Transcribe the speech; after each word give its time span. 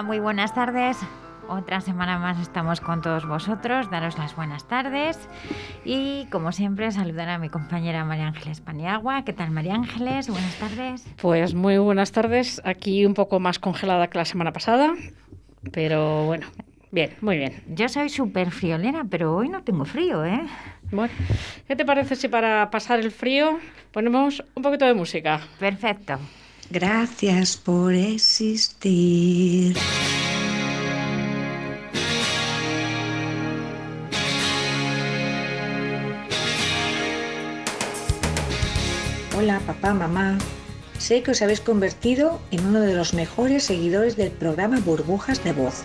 Hola, 0.00 0.06
muy 0.06 0.18
buenas 0.18 0.54
tardes. 0.54 0.96
Otra 1.46 1.82
semana 1.82 2.18
más 2.18 2.40
estamos 2.40 2.80
con 2.80 3.02
todos 3.02 3.26
vosotros, 3.26 3.90
daros 3.90 4.16
las 4.16 4.34
buenas 4.34 4.66
tardes 4.66 5.18
y 5.84 6.24
como 6.30 6.52
siempre 6.52 6.90
saludar 6.90 7.28
a 7.28 7.36
mi 7.36 7.50
compañera 7.50 8.02
María 8.06 8.28
Ángeles 8.28 8.62
Paniagua. 8.62 9.26
¿Qué 9.26 9.34
tal 9.34 9.50
María 9.50 9.74
Ángeles? 9.74 10.30
Buenas 10.30 10.58
tardes. 10.58 11.06
Pues 11.20 11.52
muy 11.52 11.76
buenas 11.76 12.12
tardes, 12.12 12.62
aquí 12.64 13.04
un 13.04 13.12
poco 13.12 13.40
más 13.40 13.58
congelada 13.58 14.08
que 14.08 14.16
la 14.16 14.24
semana 14.24 14.54
pasada, 14.54 14.94
pero 15.70 16.24
bueno, 16.24 16.46
bien, 16.90 17.10
muy 17.20 17.36
bien. 17.36 17.62
Yo 17.68 17.90
soy 17.90 18.08
súper 18.08 18.52
friolera, 18.52 19.04
pero 19.04 19.36
hoy 19.36 19.50
no 19.50 19.62
tengo 19.64 19.84
frío, 19.84 20.24
¿eh? 20.24 20.46
Bueno, 20.90 21.12
¿qué 21.68 21.76
te 21.76 21.84
parece 21.84 22.16
si 22.16 22.28
para 22.28 22.70
pasar 22.70 23.00
el 23.00 23.10
frío 23.10 23.58
ponemos 23.92 24.42
un 24.54 24.62
poquito 24.62 24.86
de 24.86 24.94
música? 24.94 25.42
Perfecto. 25.58 26.18
Gracias 26.72 27.56
por 27.56 27.92
existir. 27.94 29.76
Hola 39.36 39.60
papá, 39.66 39.94
mamá. 39.94 40.38
Sé 40.96 41.24
que 41.24 41.32
os 41.32 41.42
habéis 41.42 41.60
convertido 41.60 42.40
en 42.52 42.64
uno 42.64 42.80
de 42.82 42.94
los 42.94 43.14
mejores 43.14 43.64
seguidores 43.64 44.14
del 44.16 44.30
programa 44.30 44.78
Burbujas 44.78 45.42
de 45.42 45.52
Voz. 45.52 45.82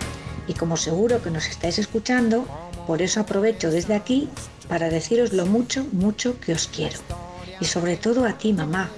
Y 0.48 0.54
como 0.54 0.78
seguro 0.78 1.24
que 1.24 1.32
nos 1.32 1.48
estáis 1.48 1.80
escuchando, 1.80 2.46
por 2.86 3.02
eso 3.02 3.22
aprovecho 3.22 3.72
desde 3.72 3.96
aquí 3.96 4.30
para 4.70 4.90
deciros 4.90 5.34
lo 5.34 5.48
mucho, 5.48 5.88
mucho 5.94 6.40
que 6.40 6.54
os 6.54 6.68
quiero. 6.68 7.00
Y 7.60 7.66
sobre 7.66 7.98
todo 7.98 8.24
a 8.26 8.38
ti, 8.38 8.54
mamá. 8.54 8.92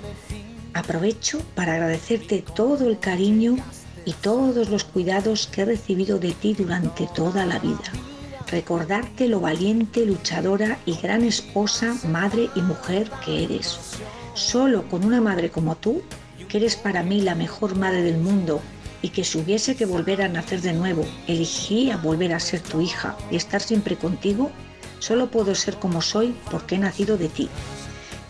Aprovecho 0.77 1.41
para 1.55 1.73
agradecerte 1.73 2.45
todo 2.55 2.87
el 2.87 2.99
cariño 2.99 3.57
y 4.05 4.13
todos 4.13 4.69
los 4.69 4.83
cuidados 4.83 5.47
que 5.47 5.61
he 5.61 5.65
recibido 5.65 6.19
de 6.19 6.33
ti 6.33 6.53
durante 6.53 7.07
toda 7.15 7.47
la 7.47 7.57
vida. 7.57 7.91
Recordarte 8.51 9.27
lo 9.27 9.39
valiente, 9.39 10.05
luchadora 10.05 10.77
y 10.85 10.95
gran 10.95 11.23
esposa, 11.23 11.95
madre 12.07 12.51
y 12.55 12.61
mujer 12.61 13.09
que 13.25 13.43
eres. 13.43 13.79
Solo 14.35 14.87
con 14.87 15.03
una 15.03 15.19
madre 15.19 15.49
como 15.49 15.75
tú, 15.75 16.03
que 16.47 16.57
eres 16.57 16.75
para 16.75 17.01
mí 17.01 17.21
la 17.21 17.33
mejor 17.33 17.75
madre 17.75 18.03
del 18.03 18.19
mundo 18.19 18.61
y 19.01 19.09
que 19.09 19.23
si 19.23 19.39
hubiese 19.39 19.75
que 19.75 19.87
volver 19.87 20.21
a 20.21 20.27
nacer 20.27 20.61
de 20.61 20.73
nuevo, 20.73 21.07
elegiría 21.25 21.97
volver 21.97 22.35
a 22.35 22.39
ser 22.39 22.61
tu 22.61 22.81
hija 22.81 23.17
y 23.31 23.35
estar 23.35 23.61
siempre 23.61 23.95
contigo, 23.95 24.51
solo 24.99 25.31
puedo 25.31 25.55
ser 25.55 25.77
como 25.77 26.03
soy 26.03 26.35
porque 26.51 26.75
he 26.75 26.77
nacido 26.77 27.17
de 27.17 27.29
ti. 27.29 27.49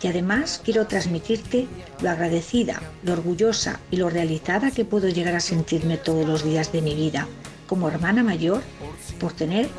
Y 0.02 0.08
además 0.08 0.62
quiero 0.64 0.88
transmitirte 0.88 1.68
lo 2.02 2.10
agradecida, 2.10 2.82
lo 3.04 3.14
orgullosa 3.14 3.80
y 3.90 3.98
lo 3.98 4.10
realizada 4.10 4.72
que 4.72 4.86
puedo 4.86 5.10
llegar 5.10 5.36
a 5.36 5.40
sentirme 5.40 5.98
todos 5.98 6.28
los 6.28 6.44
días 6.44 6.72
de 6.72 6.82
mi 6.82 6.94
vida 6.94 7.28
como 7.68 7.90
hermana 7.90 8.24
mayor 8.24 8.62
por 9.20 9.34
tener 9.34 9.70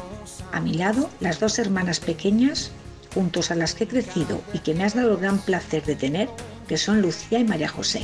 a 0.52 0.60
mi 0.60 0.74
lado 0.74 1.08
las 1.20 1.40
dos 1.40 1.58
hermanas 1.58 2.00
pequeñas 2.00 2.70
juntos 3.14 3.50
a 3.50 3.54
las 3.54 3.74
que 3.74 3.84
he 3.84 3.88
crecido 3.88 4.42
y 4.52 4.58
que 4.60 4.74
me 4.74 4.84
has 4.84 4.94
dado 4.94 5.12
el 5.12 5.18
gran 5.18 5.38
placer 5.38 5.84
de 5.84 5.96
tener, 5.96 6.28
que 6.68 6.76
son 6.76 7.00
Lucía 7.00 7.38
y 7.38 7.44
María 7.44 7.68
José. 7.68 8.02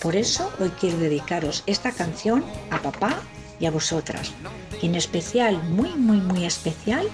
Por 0.00 0.16
eso 0.16 0.50
hoy 0.58 0.70
quiero 0.80 0.98
dedicaros 0.98 1.62
esta 1.66 1.92
canción 1.92 2.44
a 2.70 2.80
papá 2.80 3.20
y 3.60 3.66
a 3.66 3.70
vosotras, 3.70 4.32
y 4.80 4.86
en 4.86 4.94
especial, 4.94 5.62
muy, 5.62 5.90
muy, 5.94 6.16
muy 6.16 6.44
especial, 6.44 7.06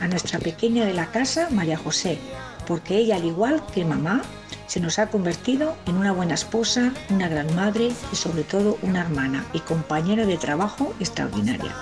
a 0.00 0.08
nuestra 0.08 0.38
pequeña 0.40 0.84
de 0.84 0.92
la 0.92 1.10
casa, 1.10 1.48
María 1.50 1.78
José, 1.78 2.18
porque 2.66 2.98
ella, 2.98 3.16
al 3.16 3.24
igual 3.24 3.64
que 3.72 3.84
mamá, 3.84 4.22
se 4.66 4.80
nos 4.80 4.98
ha 4.98 5.08
convertido 5.08 5.76
en 5.86 5.96
una 5.96 6.12
buena 6.12 6.34
esposa, 6.34 6.92
una 7.10 7.28
gran 7.28 7.54
madre 7.54 7.92
y 8.12 8.16
sobre 8.16 8.42
todo 8.42 8.78
una 8.82 9.02
hermana 9.02 9.44
y 9.52 9.60
compañera 9.60 10.26
de 10.26 10.36
trabajo 10.36 10.94
extraordinaria. 11.00 11.72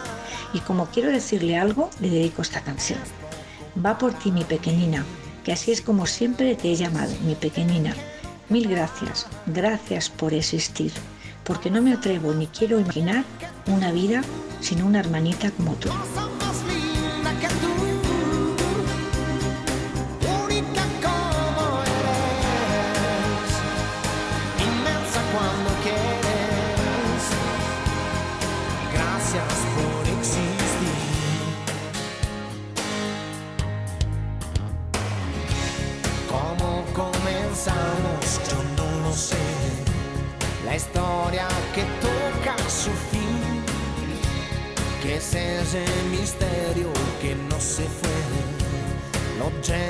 Y 0.52 0.60
como 0.60 0.86
quiero 0.86 1.10
decirle 1.10 1.56
algo, 1.56 1.90
le 2.00 2.10
dedico 2.10 2.42
esta 2.42 2.60
canción. 2.60 2.98
Va 3.84 3.98
por 3.98 4.12
ti, 4.12 4.30
mi 4.32 4.44
pequeñina, 4.44 5.04
que 5.44 5.52
así 5.52 5.72
es 5.72 5.80
como 5.80 6.06
siempre 6.06 6.54
te 6.54 6.72
he 6.72 6.76
llamado, 6.76 7.12
mi 7.24 7.34
pequeñina. 7.34 7.94
Mil 8.48 8.68
gracias, 8.68 9.26
gracias 9.46 10.10
por 10.10 10.34
existir, 10.34 10.92
porque 11.44 11.70
no 11.70 11.80
me 11.80 11.94
atrevo 11.94 12.34
ni 12.34 12.48
quiero 12.48 12.78
imaginar 12.78 13.24
una 13.66 13.92
vida 13.92 14.22
sin 14.60 14.82
una 14.82 15.00
hermanita 15.00 15.50
como 15.52 15.74
tú. 15.74 15.88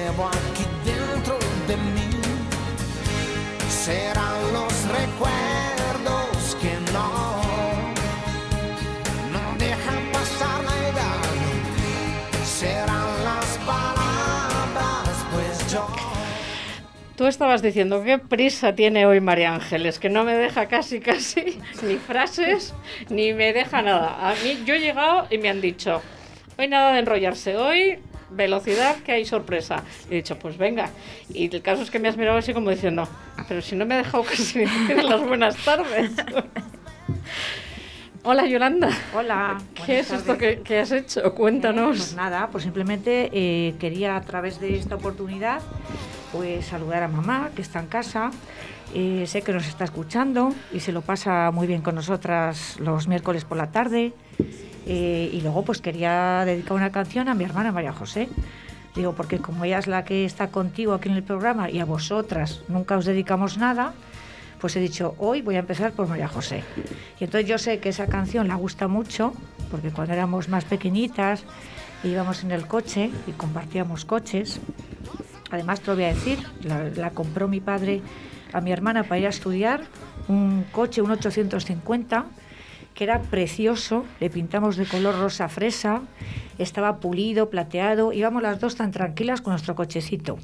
Llevo 0.02 0.26
aquí 0.26 0.64
dentro 0.84 1.38
de 1.68 1.76
mí, 1.76 2.10
serán 3.68 4.52
los 4.52 4.72
recuerdos 4.88 6.56
que 6.60 6.74
no, 6.92 7.08
no 9.32 9.58
dejan 9.58 10.02
pasar 10.12 10.64
la 10.64 10.88
edad, 10.88 11.22
serán 12.44 13.10
las 13.24 13.46
palabras, 13.58 15.26
pues 15.32 15.72
yo... 15.72 15.86
Tú 17.16 17.26
estabas 17.26 17.62
diciendo 17.62 18.02
qué 18.02 18.18
prisa 18.18 18.74
tiene 18.74 19.06
hoy 19.06 19.20
María 19.20 19.54
Ángeles, 19.54 20.00
que 20.00 20.08
no 20.08 20.24
me 20.24 20.34
deja 20.34 20.66
casi, 20.66 20.98
casi 20.98 21.60
ni 21.86 21.96
frases, 21.96 22.74
ni 23.08 23.32
me 23.34 23.52
deja 23.52 23.82
nada. 23.82 24.30
A 24.30 24.34
mí, 24.42 24.64
yo 24.64 24.74
he 24.74 24.80
llegado 24.80 25.28
y 25.30 25.38
me 25.38 25.48
han 25.48 25.60
dicho, 25.60 26.02
hoy 26.58 26.66
nada 26.66 26.92
de 26.92 26.98
enrollarse, 26.98 27.56
hoy 27.56 28.00
velocidad, 28.34 28.96
que 28.98 29.12
hay 29.12 29.24
sorpresa. 29.24 29.82
Y 30.08 30.14
he 30.14 30.16
dicho, 30.16 30.38
pues 30.38 30.58
venga. 30.58 30.90
Y 31.32 31.54
el 31.54 31.62
caso 31.62 31.82
es 31.82 31.90
que 31.90 31.98
me 31.98 32.08
has 32.08 32.16
mirado 32.16 32.38
así 32.38 32.52
como 32.52 32.70
diciendo, 32.70 33.08
pero 33.48 33.62
si 33.62 33.76
no 33.76 33.86
me 33.86 33.94
ha 33.94 33.98
dejado 33.98 34.24
casi 34.24 34.60
decir 34.60 35.02
las 35.02 35.26
buenas 35.26 35.56
tardes. 35.64 36.12
Hola 38.24 38.46
Yolanda. 38.46 38.88
Hola. 39.16 39.58
¿Qué 39.84 39.98
es 39.98 40.12
esto 40.12 40.38
que, 40.38 40.60
que, 40.60 40.78
has 40.78 40.92
hecho? 40.92 41.34
Cuéntanos. 41.34 41.96
Pues 41.96 42.14
nada, 42.14 42.48
pues 42.52 42.62
simplemente 42.62 43.28
eh, 43.32 43.74
quería 43.80 44.14
a 44.14 44.20
través 44.20 44.60
de 44.60 44.76
esta 44.76 44.94
oportunidad 44.94 45.60
pues 46.30 46.66
saludar 46.66 47.02
a 47.02 47.08
mamá 47.08 47.50
que 47.54 47.62
está 47.62 47.80
en 47.80 47.86
casa. 47.86 48.30
Eh, 48.94 49.24
sé 49.26 49.42
que 49.42 49.52
nos 49.52 49.66
está 49.66 49.84
escuchando 49.84 50.52
y 50.72 50.80
se 50.80 50.92
lo 50.92 51.00
pasa 51.02 51.50
muy 51.50 51.66
bien 51.66 51.82
con 51.82 51.94
nosotras 51.94 52.78
los 52.78 53.08
miércoles 53.08 53.44
por 53.44 53.56
la 53.56 53.72
tarde. 53.72 54.12
Eh, 54.86 55.30
y 55.32 55.40
luego 55.40 55.64
pues 55.64 55.80
quería 55.80 56.44
dedicar 56.44 56.72
una 56.72 56.90
canción 56.90 57.28
a 57.28 57.34
mi 57.34 57.44
hermana 57.44 57.72
María 57.72 57.92
José. 57.92 58.28
Digo, 58.94 59.14
porque 59.14 59.38
como 59.38 59.64
ella 59.64 59.78
es 59.78 59.86
la 59.86 60.04
que 60.04 60.24
está 60.24 60.48
contigo 60.48 60.92
aquí 60.92 61.08
en 61.08 61.16
el 61.16 61.22
programa 61.22 61.70
y 61.70 61.80
a 61.80 61.84
vosotras 61.84 62.62
nunca 62.68 62.98
os 62.98 63.06
dedicamos 63.06 63.56
nada, 63.56 63.94
pues 64.60 64.76
he 64.76 64.80
dicho, 64.80 65.14
hoy 65.18 65.40
voy 65.40 65.56
a 65.56 65.60
empezar 65.60 65.92
por 65.92 66.08
María 66.08 66.28
José. 66.28 66.62
Y 67.18 67.24
entonces 67.24 67.48
yo 67.48 67.58
sé 67.58 67.78
que 67.78 67.88
esa 67.88 68.06
canción 68.06 68.48
la 68.48 68.54
gusta 68.54 68.88
mucho, 68.88 69.32
porque 69.70 69.90
cuando 69.90 70.12
éramos 70.12 70.48
más 70.48 70.64
pequeñitas 70.64 71.44
íbamos 72.04 72.44
en 72.44 72.50
el 72.50 72.66
coche 72.66 73.10
y 73.26 73.32
compartíamos 73.32 74.04
coches. 74.04 74.60
Además, 75.50 75.80
te 75.80 75.86
lo 75.88 75.94
voy 75.94 76.04
a 76.04 76.08
decir, 76.08 76.38
la, 76.62 76.84
la 76.90 77.10
compró 77.10 77.48
mi 77.48 77.60
padre 77.60 78.02
a 78.52 78.60
mi 78.60 78.72
hermana 78.72 79.04
para 79.04 79.18
ir 79.18 79.26
a 79.26 79.30
estudiar, 79.30 79.82
un 80.28 80.64
coche, 80.72 81.02
un 81.02 81.10
850, 81.10 82.26
que 82.94 83.04
era 83.04 83.20
precioso, 83.22 84.04
le 84.20 84.30
pintamos 84.30 84.76
de 84.76 84.86
color 84.86 85.18
rosa 85.18 85.48
fresa, 85.48 86.02
estaba 86.58 87.00
pulido, 87.00 87.50
plateado, 87.50 88.12
íbamos 88.12 88.42
las 88.42 88.60
dos 88.60 88.76
tan 88.76 88.90
tranquilas 88.90 89.40
con 89.40 89.52
nuestro 89.52 89.74
cochecito. 89.74 90.38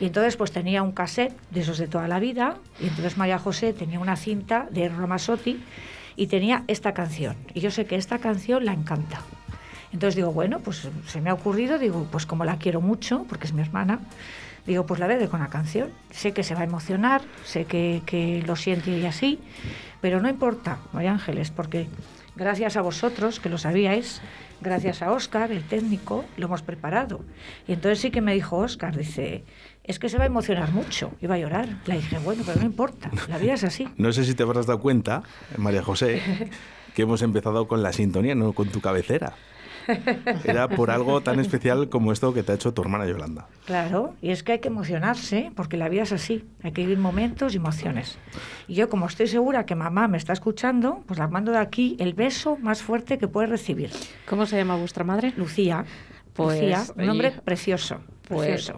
Y 0.00 0.06
entonces 0.06 0.36
pues 0.36 0.52
tenía 0.52 0.82
un 0.82 0.92
cassette 0.92 1.34
de 1.50 1.60
esos 1.60 1.78
de 1.78 1.88
toda 1.88 2.08
la 2.08 2.20
vida, 2.20 2.56
y 2.80 2.84
entonces 2.84 3.16
María 3.16 3.38
José 3.38 3.72
tenía 3.72 3.98
una 3.98 4.16
cinta 4.16 4.68
de 4.70 4.88
Ramasotti 4.88 5.60
y 6.16 6.26
tenía 6.26 6.64
esta 6.68 6.94
canción. 6.94 7.36
Y 7.54 7.60
yo 7.60 7.70
sé 7.70 7.86
que 7.86 7.96
esta 7.96 8.18
canción 8.18 8.64
la 8.64 8.72
encanta. 8.72 9.20
Entonces 9.92 10.16
digo, 10.16 10.32
bueno, 10.32 10.60
pues 10.60 10.88
se 11.06 11.20
me 11.20 11.30
ha 11.30 11.34
ocurrido, 11.34 11.78
digo, 11.78 12.06
pues 12.10 12.26
como 12.26 12.44
la 12.44 12.58
quiero 12.58 12.80
mucho, 12.80 13.24
porque 13.28 13.46
es 13.46 13.52
mi 13.52 13.62
hermana, 13.62 14.00
digo, 14.66 14.84
pues 14.84 15.00
la 15.00 15.06
veré 15.06 15.28
con 15.28 15.40
la 15.40 15.48
canción. 15.48 15.90
Sé 16.10 16.32
que 16.32 16.42
se 16.42 16.54
va 16.54 16.60
a 16.60 16.64
emocionar, 16.64 17.22
sé 17.44 17.64
que, 17.64 18.02
que 18.04 18.42
lo 18.46 18.54
siente 18.54 18.90
y 18.90 19.06
así, 19.06 19.38
pero 20.00 20.20
no 20.20 20.28
importa, 20.28 20.78
María 20.92 21.12
Ángeles, 21.12 21.50
porque 21.50 21.86
gracias 22.36 22.76
a 22.76 22.82
vosotros, 22.82 23.40
que 23.40 23.48
lo 23.48 23.58
sabíais, 23.58 24.20
gracias 24.60 25.02
a 25.02 25.12
Óscar, 25.12 25.52
el 25.52 25.64
técnico, 25.64 26.24
lo 26.36 26.46
hemos 26.46 26.62
preparado. 26.62 27.20
Y 27.66 27.72
entonces 27.72 28.00
sí 28.00 28.10
que 28.10 28.20
me 28.20 28.34
dijo 28.34 28.56
Óscar, 28.56 28.96
dice, 28.96 29.44
es 29.84 29.98
que 29.98 30.08
se 30.08 30.18
va 30.18 30.24
a 30.24 30.26
emocionar 30.26 30.72
mucho, 30.72 31.12
iba 31.20 31.34
a 31.34 31.38
llorar. 31.38 31.68
Le 31.86 31.96
dije, 31.96 32.18
bueno, 32.18 32.42
pero 32.46 32.60
no 32.60 32.66
importa, 32.66 33.10
la 33.28 33.38
vida 33.38 33.54
es 33.54 33.64
así. 33.64 33.88
No 33.96 34.12
sé 34.12 34.24
si 34.24 34.34
te 34.34 34.42
habrás 34.42 34.66
dado 34.66 34.80
cuenta, 34.80 35.22
María 35.56 35.82
José, 35.82 36.22
que 36.94 37.02
hemos 37.02 37.22
empezado 37.22 37.66
con 37.66 37.82
la 37.82 37.92
sintonía, 37.92 38.34
no 38.34 38.52
con 38.52 38.68
tu 38.68 38.80
cabecera. 38.80 39.34
Era 40.44 40.68
por 40.68 40.90
algo 40.90 41.20
tan 41.20 41.40
especial 41.40 41.88
como 41.88 42.12
esto 42.12 42.32
que 42.32 42.42
te 42.42 42.52
ha 42.52 42.54
hecho 42.54 42.72
tu 42.74 42.82
hermana 42.82 43.06
Yolanda. 43.06 43.46
Claro, 43.64 44.14
y 44.20 44.30
es 44.30 44.42
que 44.42 44.52
hay 44.52 44.58
que 44.58 44.68
emocionarse, 44.68 45.50
porque 45.54 45.76
la 45.76 45.88
vida 45.88 46.02
es 46.02 46.12
así, 46.12 46.44
hay 46.62 46.72
que 46.72 46.82
vivir 46.82 46.98
momentos 46.98 47.54
y 47.54 47.56
emociones. 47.56 48.18
Y 48.66 48.74
yo, 48.74 48.88
como 48.88 49.06
estoy 49.06 49.26
segura 49.26 49.66
que 49.66 49.74
mamá 49.74 50.08
me 50.08 50.18
está 50.18 50.32
escuchando, 50.32 51.02
pues 51.06 51.18
la 51.18 51.28
mando 51.28 51.52
de 51.52 51.58
aquí 51.58 51.96
el 51.98 52.14
beso 52.14 52.56
más 52.56 52.82
fuerte 52.82 53.18
que 53.18 53.28
puede 53.28 53.46
recibir. 53.46 53.90
¿Cómo 54.28 54.46
se 54.46 54.56
llama 54.56 54.76
vuestra 54.76 55.04
madre? 55.04 55.32
Lucía. 55.36 55.84
Pues, 56.34 56.60
Lucía, 56.60 56.84
un 56.96 57.06
nombre 57.06 57.28
oye, 57.28 57.40
precioso. 57.40 58.00
Pues 58.28 58.72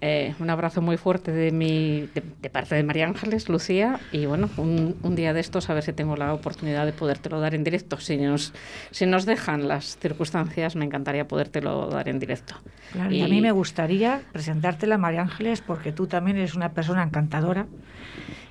eh, 0.00 0.34
un 0.38 0.50
abrazo 0.50 0.80
muy 0.80 0.96
fuerte 0.96 1.32
de 1.32 1.50
mi 1.52 2.08
de, 2.14 2.22
de 2.40 2.50
parte 2.50 2.74
de 2.74 2.82
María 2.82 3.06
Ángeles, 3.06 3.48
Lucía, 3.48 4.00
y 4.10 4.26
bueno, 4.26 4.48
un, 4.56 4.96
un 5.02 5.14
día 5.14 5.32
de 5.32 5.40
estos 5.40 5.70
a 5.70 5.74
ver 5.74 5.82
si 5.82 5.92
tengo 5.92 6.16
la 6.16 6.32
oportunidad 6.34 6.86
de 6.86 6.92
podértelo 6.92 7.40
dar 7.40 7.54
en 7.54 7.64
directo. 7.64 7.98
Si 7.98 8.16
nos, 8.16 8.52
si 8.90 9.06
nos 9.06 9.26
dejan 9.26 9.68
las 9.68 9.96
circunstancias, 9.98 10.76
me 10.76 10.84
encantaría 10.84 11.26
podértelo 11.26 11.88
dar 11.88 12.08
en 12.08 12.18
directo. 12.18 12.54
Claro, 12.92 13.12
y 13.12 13.22
a 13.22 13.28
mí 13.28 13.40
me 13.40 13.52
gustaría 13.52 14.22
presentártela, 14.32 14.98
María 14.98 15.22
Ángeles, 15.22 15.60
porque 15.60 15.92
tú 15.92 16.06
también 16.06 16.36
eres 16.36 16.54
una 16.54 16.72
persona 16.72 17.02
encantadora 17.02 17.66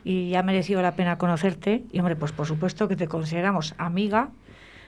y 0.04 0.36
ha 0.36 0.44
merecido 0.44 0.82
la 0.82 0.96
pena 0.96 1.18
conocerte. 1.18 1.84
Y 1.92 2.00
hombre, 2.00 2.16
pues 2.16 2.32
por 2.32 2.48
supuesto 2.48 2.88
que 2.88 2.96
te 2.96 3.08
consideramos 3.08 3.76
amiga, 3.78 4.30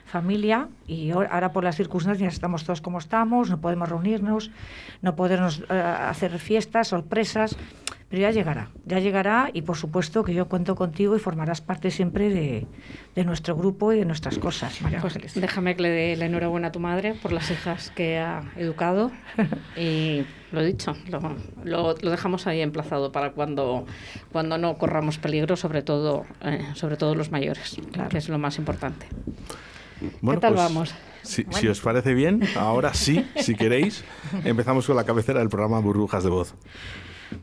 familia, 0.04 0.68
y 0.86 1.10
ahora 1.10 1.52
por 1.52 1.64
las 1.64 1.76
circunstancias 1.76 2.34
estamos 2.34 2.64
todos 2.64 2.80
como 2.80 2.98
estamos, 2.98 3.50
no 3.50 3.60
podemos 3.60 3.88
reunirnos, 3.88 4.50
no 5.02 5.16
podemos 5.16 5.62
eh, 5.70 5.74
hacer 5.74 6.38
fiestas, 6.38 6.88
sorpresas, 6.88 7.56
pero 8.10 8.22
ya 8.22 8.30
llegará, 8.30 8.68
ya 8.84 9.00
llegará 9.00 9.50
y 9.52 9.62
por 9.62 9.76
supuesto 9.76 10.22
que 10.22 10.34
yo 10.34 10.46
cuento 10.46 10.76
contigo 10.76 11.16
y 11.16 11.18
formarás 11.18 11.60
parte 11.60 11.90
siempre 11.90 12.28
de, 12.28 12.66
de 13.16 13.24
nuestro 13.24 13.56
grupo 13.56 13.92
y 13.92 13.98
de 13.98 14.04
nuestras 14.04 14.38
cosas, 14.38 14.80
María 14.82 15.00
Pues 15.00 15.16
Ángeles. 15.16 15.34
déjame 15.40 15.74
que 15.74 15.82
le 15.82 15.88
dé 15.88 16.16
la 16.16 16.26
enhorabuena 16.26 16.68
a 16.68 16.72
tu 16.72 16.78
madre 16.80 17.14
por 17.14 17.32
las 17.32 17.50
hijas 17.50 17.90
que 17.90 18.18
ha 18.18 18.44
educado 18.56 19.10
y 19.76 20.24
lo 20.52 20.62
dicho, 20.62 20.94
lo, 21.08 21.34
lo- 21.64 21.94
lo 22.00 22.10
dejamos 22.10 22.46
ahí 22.46 22.60
emplazado 22.60 23.10
para 23.10 23.32
cuando, 23.32 23.84
cuando 24.30 24.58
no 24.58 24.74
corramos 24.76 25.18
peligro, 25.18 25.56
sobre 25.56 25.82
todo, 25.82 26.24
eh, 26.42 26.64
sobre 26.74 26.96
todo 26.96 27.16
los 27.16 27.32
mayores, 27.32 27.76
Claro. 27.90 28.10
que 28.10 28.18
es 28.18 28.28
lo 28.28 28.38
más 28.38 28.58
importante. 28.58 29.06
Bueno, 30.20 30.40
tal 30.40 30.54
pues, 30.54 30.64
vamos? 30.64 30.94
Si, 31.22 31.46
si 31.50 31.68
os 31.68 31.80
parece 31.80 32.14
bien, 32.14 32.42
ahora 32.56 32.92
sí, 32.94 33.26
si 33.36 33.54
queréis, 33.56 34.04
empezamos 34.44 34.86
con 34.86 34.96
la 34.96 35.04
cabecera 35.04 35.40
del 35.40 35.48
programa 35.48 35.78
Burbujas 35.80 36.22
de 36.22 36.30
Voz. 36.30 36.54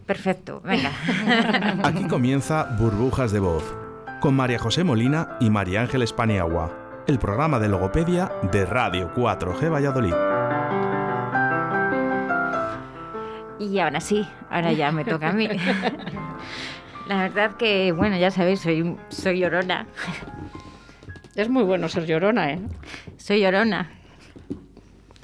Perfecto, 0.05 0.61
venga. 0.61 0.91
Aquí 1.83 2.07
comienza 2.07 2.75
Burbujas 2.79 3.31
de 3.31 3.39
Voz, 3.39 3.63
con 4.19 4.35
María 4.35 4.59
José 4.59 4.83
Molina 4.83 5.37
y 5.39 5.49
María 5.49 5.81
Ángeles 5.81 6.13
Paniagua, 6.13 7.03
el 7.07 7.17
programa 7.19 7.59
de 7.59 7.69
logopedia 7.69 8.31
de 8.51 8.65
Radio 8.65 9.11
4G 9.15 9.71
Valladolid. 9.71 10.13
Y 13.59 13.79
ahora 13.79 13.99
sí, 13.99 14.27
ahora 14.49 14.73
ya 14.73 14.91
me 14.91 15.05
toca 15.05 15.29
a 15.29 15.33
mí. 15.33 15.47
La 17.07 17.17
verdad 17.23 17.55
que, 17.57 17.91
bueno, 17.91 18.17
ya 18.17 18.31
sabéis, 18.31 18.61
soy, 18.61 18.95
soy 19.09 19.39
llorona. 19.39 19.85
Es 21.35 21.49
muy 21.49 21.63
bueno 21.63 21.87
ser 21.89 22.05
llorona, 22.05 22.51
¿eh? 22.51 22.59
Soy 23.17 23.41
llorona. 23.41 23.89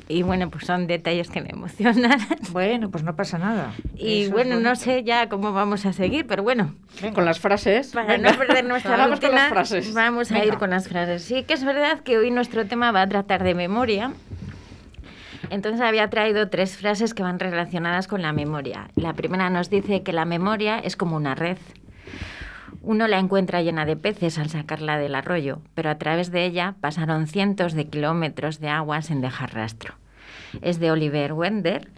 Y 0.09 0.23
bueno, 0.23 0.49
pues 0.49 0.65
son 0.65 0.87
detalles 0.87 1.29
que 1.29 1.41
me 1.41 1.49
emocionan. 1.49 2.17
Bueno, 2.51 2.89
pues 2.89 3.03
no 3.03 3.15
pasa 3.17 3.37
nada. 3.37 3.73
Y 3.95 4.23
Eso 4.23 4.31
bueno, 4.31 4.57
no 4.61 4.75
sé 4.77 5.03
ya 5.03 5.27
cómo 5.27 5.51
vamos 5.51 5.85
a 5.85 5.91
seguir, 5.91 6.25
pero 6.25 6.43
bueno, 6.43 6.73
Con 7.13 7.25
las 7.25 7.39
frases. 7.39 7.91
para 7.91 8.13
venga. 8.13 8.31
no 8.31 8.37
perder 8.37 8.63
nuestra 8.63 8.91
Vamos 8.95 9.19
con 9.19 9.29
rutina, 9.29 9.43
las 9.43 9.49
frases. 9.49 9.93
vamos 9.93 10.31
a 10.31 10.35
Venga. 10.35 10.47
ir 10.47 10.57
con 10.57 10.69
las 10.69 10.87
frases. 10.87 11.23
Sí 11.23 11.43
que 11.43 11.53
es 11.55 11.63
verdad 11.65 11.99
que 11.99 12.17
hoy 12.17 12.31
nuestro 12.31 12.65
tema 12.65 12.91
va 12.93 13.01
a 13.01 13.07
tratar 13.07 13.43
de 13.43 13.53
memoria. 13.53 14.13
Entonces 15.49 15.81
había 15.81 16.09
traído 16.09 16.49
tres 16.49 16.77
frases 16.77 17.13
que 17.13 17.23
van 17.23 17.37
relacionadas 17.39 18.07
con 18.07 18.21
la 18.21 18.31
memoria. 18.31 18.87
La 18.95 19.13
primera 19.13 19.49
nos 19.49 19.69
dice 19.69 20.03
que 20.03 20.13
la 20.13 20.23
memoria 20.25 20.79
es 20.79 20.95
como 20.95 21.17
una 21.17 21.35
red. 21.35 21.57
Uno 22.87 23.09
la 23.09 23.19
encuentra 23.19 23.61
llena 23.61 23.85
de 23.85 23.97
peces 23.97 24.39
al 24.39 24.47
sacarla 24.47 24.97
del 24.97 25.13
arroyo, 25.13 25.59
pero 25.73 25.89
a 25.89 25.97
través 25.97 26.31
de 26.31 26.45
ella 26.45 26.75
pasaron 26.79 27.27
cientos 27.27 27.73
de 27.73 27.87
kilómetros 27.87 28.61
de 28.61 28.69
agua 28.69 29.01
sin 29.01 29.19
dejar 29.19 29.53
rastro. 29.53 29.95
Es 30.61 30.79
de 30.79 30.89
Oliver 30.89 31.33
Wender 31.33 31.89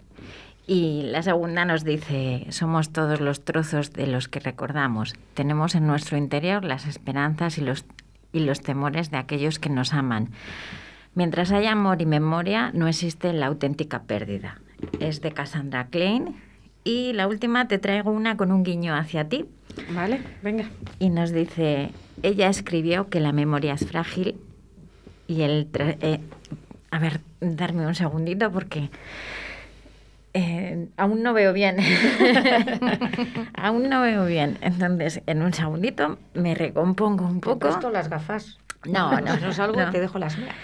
y 0.66 1.02
la 1.04 1.22
segunda 1.22 1.64
nos 1.64 1.84
dice, 1.84 2.44
somos 2.48 2.90
todos 2.90 3.20
los 3.20 3.44
trozos 3.44 3.92
de 3.92 4.08
los 4.08 4.26
que 4.26 4.40
recordamos. 4.40 5.14
Tenemos 5.34 5.76
en 5.76 5.86
nuestro 5.86 6.16
interior 6.16 6.64
las 6.64 6.88
esperanzas 6.88 7.56
y 7.58 7.60
los, 7.60 7.84
y 8.32 8.40
los 8.40 8.60
temores 8.60 9.12
de 9.12 9.18
aquellos 9.18 9.60
que 9.60 9.70
nos 9.70 9.94
aman. 9.94 10.30
Mientras 11.14 11.52
haya 11.52 11.70
amor 11.70 12.02
y 12.02 12.06
memoria, 12.06 12.72
no 12.74 12.88
existe 12.88 13.32
la 13.32 13.46
auténtica 13.46 14.02
pérdida. 14.02 14.60
Es 14.98 15.20
de 15.20 15.30
Cassandra 15.30 15.86
Klein. 15.86 16.34
Y 16.82 17.12
la 17.12 17.28
última 17.28 17.68
te 17.68 17.78
traigo 17.78 18.10
una 18.10 18.36
con 18.36 18.50
un 18.50 18.64
guiño 18.64 18.96
hacia 18.96 19.28
ti. 19.28 19.46
Vale, 19.90 20.20
venga. 20.42 20.64
Y 20.98 21.10
nos 21.10 21.32
dice, 21.32 21.90
ella 22.22 22.48
escribió 22.48 23.08
que 23.08 23.20
la 23.20 23.32
memoria 23.32 23.74
es 23.74 23.86
frágil 23.86 24.36
y 25.26 25.42
el... 25.42 25.70
tra- 25.72 25.96
eh, 26.00 26.20
a 26.90 26.98
ver, 26.98 27.20
darme 27.40 27.86
un 27.86 27.94
segundito 27.94 28.50
porque 28.50 28.90
eh, 30.34 30.88
aún 30.96 31.22
no 31.22 31.32
veo 31.32 31.52
bien. 31.52 31.76
aún 33.54 33.88
no 33.88 34.00
veo 34.02 34.26
bien. 34.26 34.58
Entonces, 34.60 35.22
en 35.26 35.42
un 35.42 35.52
segundito 35.52 36.18
me 36.34 36.54
recompongo 36.54 37.24
un 37.26 37.40
Te 37.40 37.46
poco. 37.46 37.58
presto 37.60 37.90
las 37.90 38.08
gafas. 38.08 38.58
No, 38.86 39.20
no, 39.20 39.36
no 39.40 39.52
salgo, 39.52 39.80
no. 39.80 39.90
te 39.90 40.00
dejo 40.00 40.18
las 40.18 40.38
mías. 40.38 40.54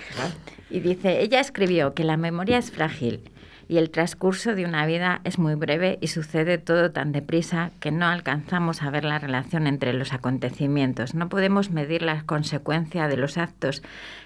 Y 0.70 0.80
dice, 0.80 1.20
ella 1.20 1.40
escribió 1.40 1.94
que 1.94 2.04
la 2.04 2.16
memoria 2.16 2.58
es 2.58 2.70
frágil 2.70 3.20
y 3.68 3.78
el 3.78 3.90
transcurso 3.90 4.54
de 4.54 4.64
una 4.64 4.86
vida 4.86 5.20
es 5.24 5.38
muy 5.38 5.54
breve 5.54 5.98
y 6.00 6.06
sucede 6.08 6.58
todo 6.58 6.90
tan 6.92 7.12
deprisa 7.12 7.70
que 7.80 7.90
no 7.90 8.06
alcanzamos 8.06 8.82
a 8.82 8.90
ver 8.90 9.04
la 9.04 9.18
relación 9.18 9.66
entre 9.66 9.92
los 9.92 10.12
acontecimientos. 10.12 11.14
No 11.14 11.28
podemos 11.28 11.70
medir 11.70 12.02
la 12.02 12.22
consecuencia 12.22 13.08
de 13.08 13.16
los 13.16 13.38
actos. 13.38 13.82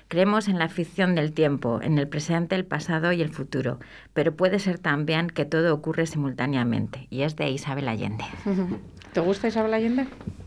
Creemos 0.08 0.48
en 0.48 0.58
la 0.58 0.68
ficción 0.68 1.14
del 1.14 1.32
tiempo, 1.32 1.80
en 1.82 1.98
el 1.98 2.08
presente, 2.08 2.54
el 2.56 2.64
pasado 2.64 3.12
y 3.12 3.22
el 3.22 3.30
futuro, 3.30 3.78
pero 4.12 4.34
puede 4.34 4.58
ser 4.58 4.78
también 4.78 5.28
que 5.28 5.44
todo 5.44 5.72
ocurre 5.74 6.06
simultáneamente. 6.06 7.06
Y 7.10 7.22
es 7.22 7.36
de 7.36 7.48
Isabel 7.50 7.88
Allende. 7.88 8.24
¿Te 9.12 9.20
gusta 9.20 9.48
Isabel 9.48 9.72
Allende? 9.74 10.06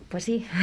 Pues 0.09 0.23
sí. 0.25 0.45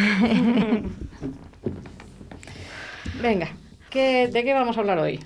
Venga. 3.22 3.48
¿qué- 3.90 4.28
¿De 4.32 4.44
qué 4.44 4.54
vamos 4.54 4.76
a 4.76 4.80
hablar 4.80 4.98
hoy? 4.98 5.20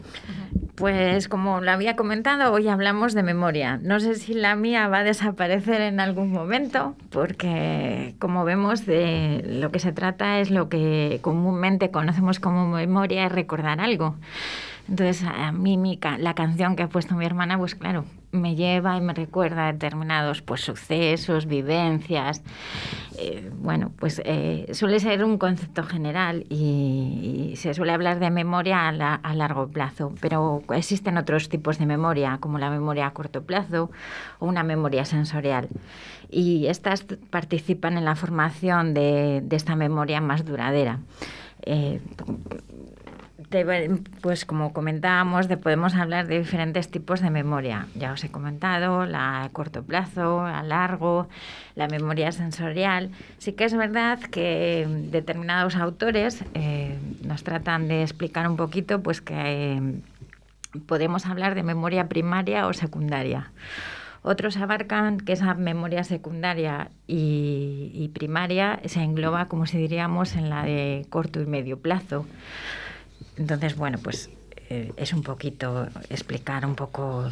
Pues 0.75 1.29
como 1.29 1.61
lo 1.61 1.71
había 1.71 1.95
comentado, 1.95 2.53
hoy 2.53 2.67
hablamos 2.67 3.15
de 3.15 3.23
memoria. 3.23 3.79
No 3.81 4.01
sé 4.01 4.17
si 4.17 4.35
la 4.35 4.57
mía 4.57 4.89
va 4.89 4.99
a 4.99 5.05
desaparecer 5.05 5.81
en 5.81 6.01
algún 6.01 6.33
momento, 6.33 6.97
porque 7.11 8.17
como 8.19 8.45
vemos, 8.45 8.85
de 8.85 9.45
lo 9.47 9.71
que 9.71 9.79
se 9.79 9.93
trata 9.93 10.41
es 10.41 10.51
lo 10.51 10.69
que 10.69 11.21
comúnmente 11.23 11.93
conocemos 11.93 12.41
como 12.41 12.67
memoria, 12.67 13.27
es 13.27 13.33
recordar 13.33 13.81
algo. 13.81 14.17
Entonces, 14.89 15.25
a 15.25 15.53
mí 15.53 15.79
mi 15.79 15.99
la 16.19 16.35
canción 16.35 16.75
que 16.75 16.83
ha 16.83 16.89
puesto 16.89 17.15
mi 17.15 17.25
hermana, 17.25 17.57
pues 17.57 17.77
claro, 17.77 18.05
me 18.35 18.55
lleva 18.57 18.97
y 18.97 19.01
me 19.01 19.15
recuerda 19.15 19.73
determinados 19.73 20.43
pues, 20.43 20.61
sucesos, 20.63 21.47
vivencias. 21.47 22.43
Eh, 23.19 23.51
bueno, 23.59 23.93
pues 23.99 24.21
eh, 24.25 24.67
suele 24.73 24.99
ser 24.99 25.25
un 25.25 25.39
concepto 25.39 25.85
general 25.85 26.45
y, 26.51 27.55
se 27.57 27.73
suele 27.73 27.93
hablar 27.93 28.19
de 28.19 28.31
memoria 28.31 28.89
a, 28.89 28.93
la- 28.93 29.15
a 29.15 29.35
largo 29.35 29.69
plazo, 29.69 30.13
pero 30.21 30.63
existen 30.75 31.17
otros 31.17 31.49
tipos 31.49 31.79
de 31.79 31.87
memoria, 31.87 32.39
como 32.41 32.59
la 32.59 32.71
memoria 32.71 33.07
a 33.07 33.13
corto 33.13 33.43
plazo 33.45 33.91
o 34.41 34.47
una 34.47 34.65
memoria 34.65 35.05
sensorial. 35.05 35.69
Y 36.31 36.67
estas 36.67 37.05
participan 37.31 37.97
en 37.97 38.05
la 38.05 38.17
formación 38.17 38.93
de, 38.95 39.41
de 39.45 39.57
esta 39.57 39.77
memoria 39.77 40.21
más 40.21 40.45
duradera. 40.45 40.99
Eh, 41.67 42.01
pues 44.21 44.45
como 44.45 44.73
comentábamos, 44.73 45.49
de, 45.49 45.57
podemos 45.57 45.95
hablar 45.95 46.27
de 46.27 46.39
diferentes 46.39 46.91
tipos 46.91 47.21
de 47.21 47.31
memoria. 47.31 47.87
Ya 47.95 48.13
os 48.13 48.25
he 48.25 48.31
comentado, 48.31 49.07
la 49.07 49.45
a 49.45 49.49
corto 49.51 49.83
plazo, 49.83 50.41
a 50.41 50.63
largo, 50.63 51.29
la 51.75 51.87
memoria 51.89 52.33
sensorial. 52.33 53.11
Sí 53.39 53.53
que 53.53 53.65
es 53.65 53.75
verdad 53.75 54.19
que 54.19 54.87
determinados 55.11 55.77
autores 55.77 56.45
eh, 56.55 56.99
nos 57.23 57.45
tratan 57.45 57.89
de 57.89 58.03
explicar 58.03 58.49
un 58.49 58.57
poquito 58.57 59.03
pues 59.03 59.21
que 59.21 59.35
eh, 59.37 59.83
podemos 60.87 61.27
hablar 61.27 61.55
de 61.55 61.63
memoria 61.63 62.09
primaria 62.09 62.67
o 62.67 62.73
secundaria. 62.73 63.53
Otros 64.23 64.57
abarcan 64.57 65.19
que 65.19 65.35
esa 65.35 65.53
memoria 65.53 66.03
secundaria 66.03 66.91
y, 67.07 67.91
y 67.93 68.09
primaria 68.09 68.81
se 68.87 69.03
engloba, 69.03 69.49
como 69.49 69.67
si 69.67 69.77
diríamos, 69.77 70.35
en 70.35 70.49
la 70.49 70.63
de 70.63 71.07
corto 71.11 71.43
y 71.43 71.47
medio 71.47 71.79
plazo. 71.79 72.25
Entonces, 73.37 73.77
bueno, 73.77 73.99
pues 74.03 74.31
eh, 74.71 74.93
es 74.97 75.13
un 75.13 75.23
poquito 75.23 75.89
explicar 76.11 76.65
un 76.67 76.75
poco 76.75 77.31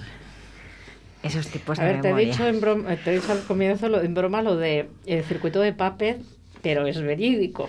esos 1.23 1.47
tipos 1.49 1.78
A 1.78 1.85
de 1.85 1.92
ver, 1.92 2.00
te 2.02 2.09
he, 2.11 2.16
dicho 2.16 2.47
en 2.47 2.61
broma, 2.61 2.97
te 2.97 3.11
he 3.11 3.14
dicho 3.14 3.32
al 3.32 3.40
comienzo 3.42 3.88
lo- 3.88 4.02
en 4.02 4.14
broma 4.14 4.42
lo 4.42 4.56
de 4.56 4.88
el 5.06 5.23
circuito 5.25 5.61
de 5.61 5.73
Puppet, 5.73 6.21
pero 6.62 6.87
es 6.87 7.00
verídico. 7.00 7.68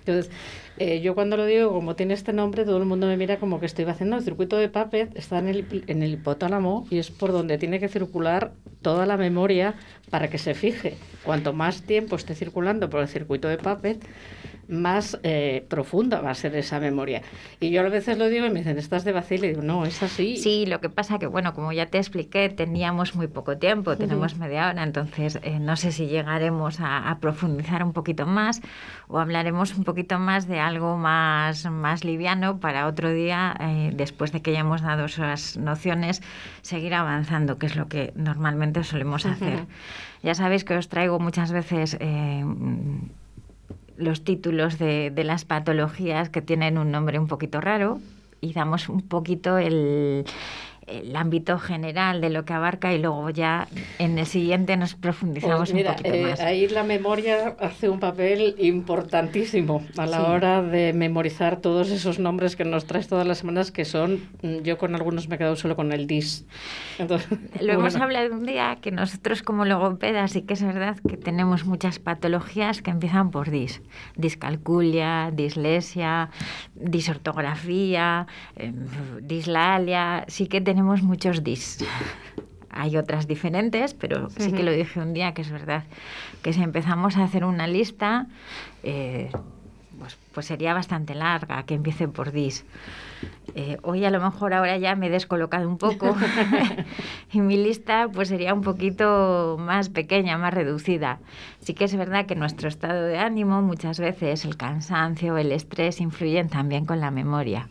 Entonces, 0.00 0.30
eh, 0.78 1.00
yo 1.00 1.14
cuando 1.14 1.36
lo 1.36 1.44
digo, 1.44 1.72
como 1.72 1.94
tiene 1.94 2.14
este 2.14 2.32
nombre, 2.32 2.64
todo 2.64 2.78
el 2.78 2.84
mundo 2.86 3.06
me 3.06 3.16
mira 3.16 3.36
como 3.38 3.60
que 3.60 3.66
estoy 3.66 3.84
haciendo 3.84 4.16
el 4.16 4.24
circuito 4.24 4.56
de 4.56 4.68
Puppet, 4.68 5.16
está 5.16 5.38
en 5.38 5.48
el, 5.48 5.84
en 5.86 6.02
el 6.02 6.14
hipotálamo 6.14 6.86
y 6.90 6.98
es 6.98 7.10
por 7.10 7.30
donde 7.32 7.58
tiene 7.58 7.78
que 7.78 7.88
circular 7.88 8.52
toda 8.82 9.06
la 9.06 9.16
memoria 9.16 9.74
para 10.10 10.28
que 10.28 10.38
se 10.38 10.54
fije. 10.54 10.96
Cuanto 11.24 11.52
más 11.52 11.82
tiempo 11.82 12.16
esté 12.16 12.34
circulando 12.34 12.90
por 12.90 13.00
el 13.00 13.08
circuito 13.08 13.48
de 13.48 13.58
Puppet, 13.58 14.04
más 14.68 15.18
eh, 15.22 15.64
profunda 15.68 16.20
va 16.20 16.30
a 16.30 16.34
ser 16.34 16.54
esa 16.54 16.78
memoria. 16.78 17.22
Y 17.60 17.70
yo 17.70 17.80
a 17.80 17.88
veces 17.88 18.18
lo 18.18 18.28
digo 18.28 18.46
y 18.46 18.50
me 18.50 18.60
dicen, 18.60 18.78
¿estás 18.78 19.04
de 19.04 19.12
vacío? 19.12 19.38
Y 19.38 19.48
digo, 19.48 19.62
no, 19.62 19.84
es 19.84 20.02
así. 20.02 20.36
Sí, 20.36 20.66
lo 20.66 20.80
que 20.80 20.90
pasa 20.90 21.18
que, 21.18 21.26
bueno, 21.26 21.54
como 21.54 21.72
ya 21.72 21.86
te 21.86 21.98
expliqué, 21.98 22.48
teníamos 22.48 23.14
muy 23.14 23.26
poco 23.28 23.56
tiempo, 23.58 23.96
tenemos 23.96 24.36
media 24.36 24.68
hora, 24.68 24.82
entonces 24.82 25.38
eh, 25.42 25.58
no 25.58 25.76
sé 25.76 25.92
si 25.92 26.06
llegaremos 26.06 26.78
a, 26.80 27.16
profundizar 27.20 27.82
un 27.82 27.92
poquito 27.92 28.26
más 28.26 28.60
o 29.08 29.18
hablaremos 29.18 29.74
un 29.74 29.84
poquito 29.84 30.18
más 30.18 30.46
de 30.46 30.60
algo 30.60 30.96
más, 30.96 31.68
más 31.70 32.04
liviano 32.04 32.60
para 32.60 32.86
otro 32.86 33.10
día, 33.10 33.56
eh, 33.60 33.90
después 33.94 34.30
de 34.32 34.42
que 34.42 34.52
ya 34.52 34.60
hemos 34.60 34.82
dado 34.82 35.06
esas 35.06 35.56
nociones, 35.56 36.22
seguir 36.62 36.94
avanzando, 36.94 37.58
que 37.58 37.66
es 37.66 37.76
lo 37.76 37.88
que 37.88 38.12
normalmente 38.14 38.84
solemos 38.84 39.26
hacer. 39.26 39.64
Ya 40.22 40.34
sabéis 40.34 40.64
que 40.64 40.76
os 40.76 40.88
traigo 40.88 41.18
muchas 41.18 41.52
veces 41.52 41.96
los 43.98 44.24
títulos 44.24 44.78
de, 44.78 45.10
de 45.10 45.24
las 45.24 45.44
patologías 45.44 46.30
que 46.30 46.40
tienen 46.40 46.78
un 46.78 46.90
nombre 46.90 47.18
un 47.18 47.26
poquito 47.26 47.60
raro 47.60 48.00
y 48.40 48.52
damos 48.52 48.88
un 48.88 49.02
poquito 49.02 49.58
el, 49.58 50.24
el 50.88 51.14
ámbito 51.16 51.58
general 51.58 52.20
de 52.20 52.30
lo 52.30 52.44
que 52.44 52.52
abarca 52.52 52.92
y 52.92 52.98
luego 52.98 53.30
ya 53.30 53.68
en 53.98 54.18
el 54.18 54.26
siguiente 54.26 54.76
nos 54.76 54.94
profundizamos 54.94 55.70
pues 55.70 55.72
un 55.72 55.84
poquito 55.84 56.14
eh, 56.14 56.22
más. 56.22 56.40
Ahí 56.40 56.68
la 56.68 56.82
memoria 56.82 57.56
hace 57.60 57.88
un 57.88 58.00
papel 58.00 58.54
importantísimo 58.58 59.84
a 59.96 60.06
la 60.06 60.24
hora 60.24 60.62
de 60.62 60.92
memorizar 60.92 61.60
todos 61.60 61.90
esos 61.90 62.18
nombres 62.18 62.56
que 62.56 62.64
nos 62.64 62.86
traes 62.86 63.08
todas 63.08 63.26
las 63.26 63.38
semanas, 63.38 63.70
que 63.70 63.84
son, 63.84 64.28
mm, 64.42 64.58
yo 64.62 64.78
con 64.78 64.94
algunos 64.94 65.28
me 65.28 65.34
he 65.36 65.38
quedado 65.38 65.56
solo 65.56 65.76
con 65.76 65.92
el 65.92 66.06
DIS. 66.06 66.46
lo 67.60 67.72
hemos 67.72 67.96
hablado 67.96 68.34
un 68.34 68.46
día 68.46 68.78
que 68.80 68.90
nosotros 68.90 69.42
como 69.42 69.64
logopedas 69.64 70.32
sí 70.32 70.42
que 70.42 70.54
es 70.54 70.62
verdad 70.62 70.96
que 71.08 71.16
tenemos 71.16 71.64
muchas 71.64 71.98
patologías 71.98 72.82
que 72.82 72.90
empiezan 72.90 73.30
por 73.30 73.50
DIS. 73.50 73.82
Discalculia, 74.16 75.30
dislexia, 75.32 76.30
disortografía, 76.74 78.26
eh, 78.56 78.72
dislalia, 79.22 80.24
sí 80.28 80.46
que 80.46 80.60
tenemos 80.60 80.77
tenemos 80.78 81.02
muchos 81.02 81.42
dis. 81.42 81.78
Hay 82.70 82.96
otras 82.96 83.26
diferentes, 83.26 83.94
pero 83.94 84.30
sí 84.30 84.52
que 84.52 84.62
lo 84.62 84.70
dije 84.70 85.00
un 85.00 85.12
día, 85.12 85.34
que 85.34 85.42
es 85.42 85.50
verdad, 85.50 85.82
que 86.40 86.52
si 86.52 86.62
empezamos 86.62 87.16
a 87.16 87.24
hacer 87.24 87.44
una 87.44 87.66
lista, 87.66 88.28
eh, 88.84 89.28
pues, 89.98 90.16
pues, 90.32 90.46
sería 90.46 90.74
bastante 90.74 91.16
larga, 91.16 91.64
que 91.64 91.74
empiece 91.74 92.06
por 92.06 92.30
dis. 92.30 92.64
Eh, 93.56 93.78
hoy 93.82 94.04
a 94.04 94.10
lo 94.10 94.20
mejor 94.20 94.54
ahora 94.54 94.76
ya 94.76 94.94
me 94.94 95.08
he 95.08 95.10
descolocado 95.10 95.68
un 95.68 95.78
poco 95.78 96.14
y 97.32 97.40
mi 97.40 97.56
lista 97.56 98.06
pues 98.12 98.28
sería 98.28 98.54
un 98.54 98.62
poquito 98.62 99.56
más 99.58 99.88
pequeña, 99.88 100.38
más 100.38 100.54
reducida. 100.54 101.18
Sí 101.58 101.74
que 101.74 101.86
es 101.86 101.96
verdad 101.96 102.26
que 102.26 102.36
nuestro 102.36 102.68
estado 102.68 103.02
de 103.02 103.18
ánimo 103.18 103.62
muchas 103.62 103.98
veces, 103.98 104.44
el 104.44 104.56
cansancio, 104.56 105.38
el 105.38 105.50
estrés 105.50 106.00
influyen 106.00 106.48
también 106.48 106.86
con 106.86 107.00
la 107.00 107.10
memoria 107.10 107.66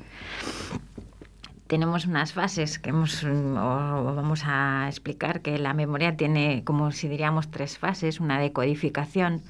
tenemos 1.68 2.06
unas 2.06 2.34
fases 2.34 2.80
que 2.80 2.90
hemos, 2.90 3.24
vamos 3.24 4.44
a 4.46 4.88
explicar 4.88 5.42
que 5.42 5.58
la 5.58 5.74
memoria 5.74 6.16
tiene, 6.16 6.64
como 6.64 6.92
si 6.92 7.08
diríamos, 7.08 7.52
tres 7.52 7.78
fases, 7.78 8.20
una 8.20 8.40
de 8.40 8.54
codificación, 8.54 9.42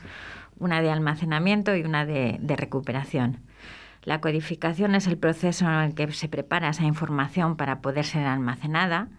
una 0.59 0.81
de 0.81 0.91
almacenamiento 0.91 1.75
y 1.75 1.83
una 1.83 2.05
de, 2.05 2.39
recuperación. 2.57 3.37
La 4.03 4.21
codificación 4.21 4.95
es 4.95 5.05
el 5.05 5.17
proceso 5.17 5.65
en 5.65 5.73
el 5.73 5.93
que 5.93 6.11
se 6.13 6.29
prepara 6.29 6.69
esa 6.69 6.85
información 6.85 7.57
para 7.57 7.81
poder 7.81 8.05
ser 8.05 8.25
almacenada 8.25 9.09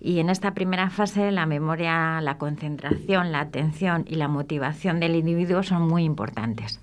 y 0.00 0.18
en 0.18 0.28
esta 0.28 0.54
primera 0.54 0.90
fase 0.90 1.30
la 1.30 1.46
memoria, 1.46 2.20
la 2.20 2.36
concentración, 2.36 3.30
la 3.30 3.40
atención 3.40 4.04
y 4.08 4.16
la 4.16 4.28
motivación 4.28 4.98
del 4.98 5.14
individuo 5.14 5.62
son 5.62 5.82
muy 5.82 6.04
importantes. 6.04 6.80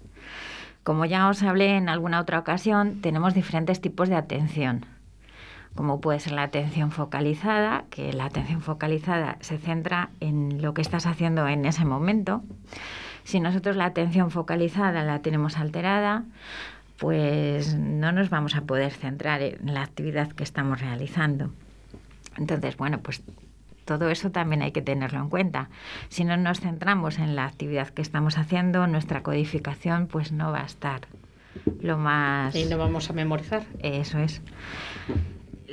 Como 0.83 1.05
ya 1.05 1.27
os 1.27 1.43
hablé 1.43 1.75
en 1.75 1.89
alguna 1.89 2.21
otra 2.21 2.39
ocasión, 2.39 3.01
tenemos 3.01 3.33
diferentes 3.33 3.81
tipos 3.81 4.07
de 4.07 4.15
atención 4.15 4.85
como 5.75 6.01
puede 6.01 6.19
ser 6.19 6.33
la 6.33 6.43
atención 6.43 6.91
focalizada, 6.91 7.85
que 7.89 8.13
la 8.13 8.25
atención 8.25 8.61
focalizada 8.61 9.37
se 9.39 9.57
centra 9.57 10.09
en 10.19 10.61
lo 10.61 10.73
que 10.73 10.81
estás 10.81 11.05
haciendo 11.05 11.47
en 11.47 11.65
ese 11.65 11.85
momento. 11.85 12.43
Si 13.23 13.39
nosotros 13.39 13.75
la 13.75 13.85
atención 13.85 14.31
focalizada 14.31 15.03
la 15.03 15.21
tenemos 15.21 15.57
alterada, 15.57 16.25
pues 16.97 17.75
no 17.75 18.11
nos 18.11 18.29
vamos 18.29 18.55
a 18.55 18.61
poder 18.61 18.91
centrar 18.91 19.41
en 19.41 19.73
la 19.73 19.81
actividad 19.81 20.31
que 20.31 20.43
estamos 20.43 20.81
realizando. 20.81 21.51
Entonces, 22.37 22.77
bueno, 22.77 22.99
pues 22.99 23.23
todo 23.85 24.09
eso 24.09 24.31
también 24.31 24.61
hay 24.61 24.71
que 24.71 24.81
tenerlo 24.81 25.19
en 25.19 25.29
cuenta. 25.29 25.69
Si 26.09 26.23
no 26.23 26.37
nos 26.37 26.59
centramos 26.59 27.17
en 27.17 27.35
la 27.35 27.45
actividad 27.45 27.89
que 27.89 28.01
estamos 28.01 28.37
haciendo, 28.37 28.87
nuestra 28.87 29.23
codificación 29.23 30.07
pues 30.07 30.31
no 30.31 30.51
va 30.51 30.61
a 30.61 30.65
estar 30.65 31.01
lo 31.81 31.97
más... 31.97 32.55
Y 32.55 32.65
no 32.65 32.77
vamos 32.77 33.09
a 33.09 33.13
memorizar. 33.13 33.63
Eso 33.81 34.19
es. 34.19 34.41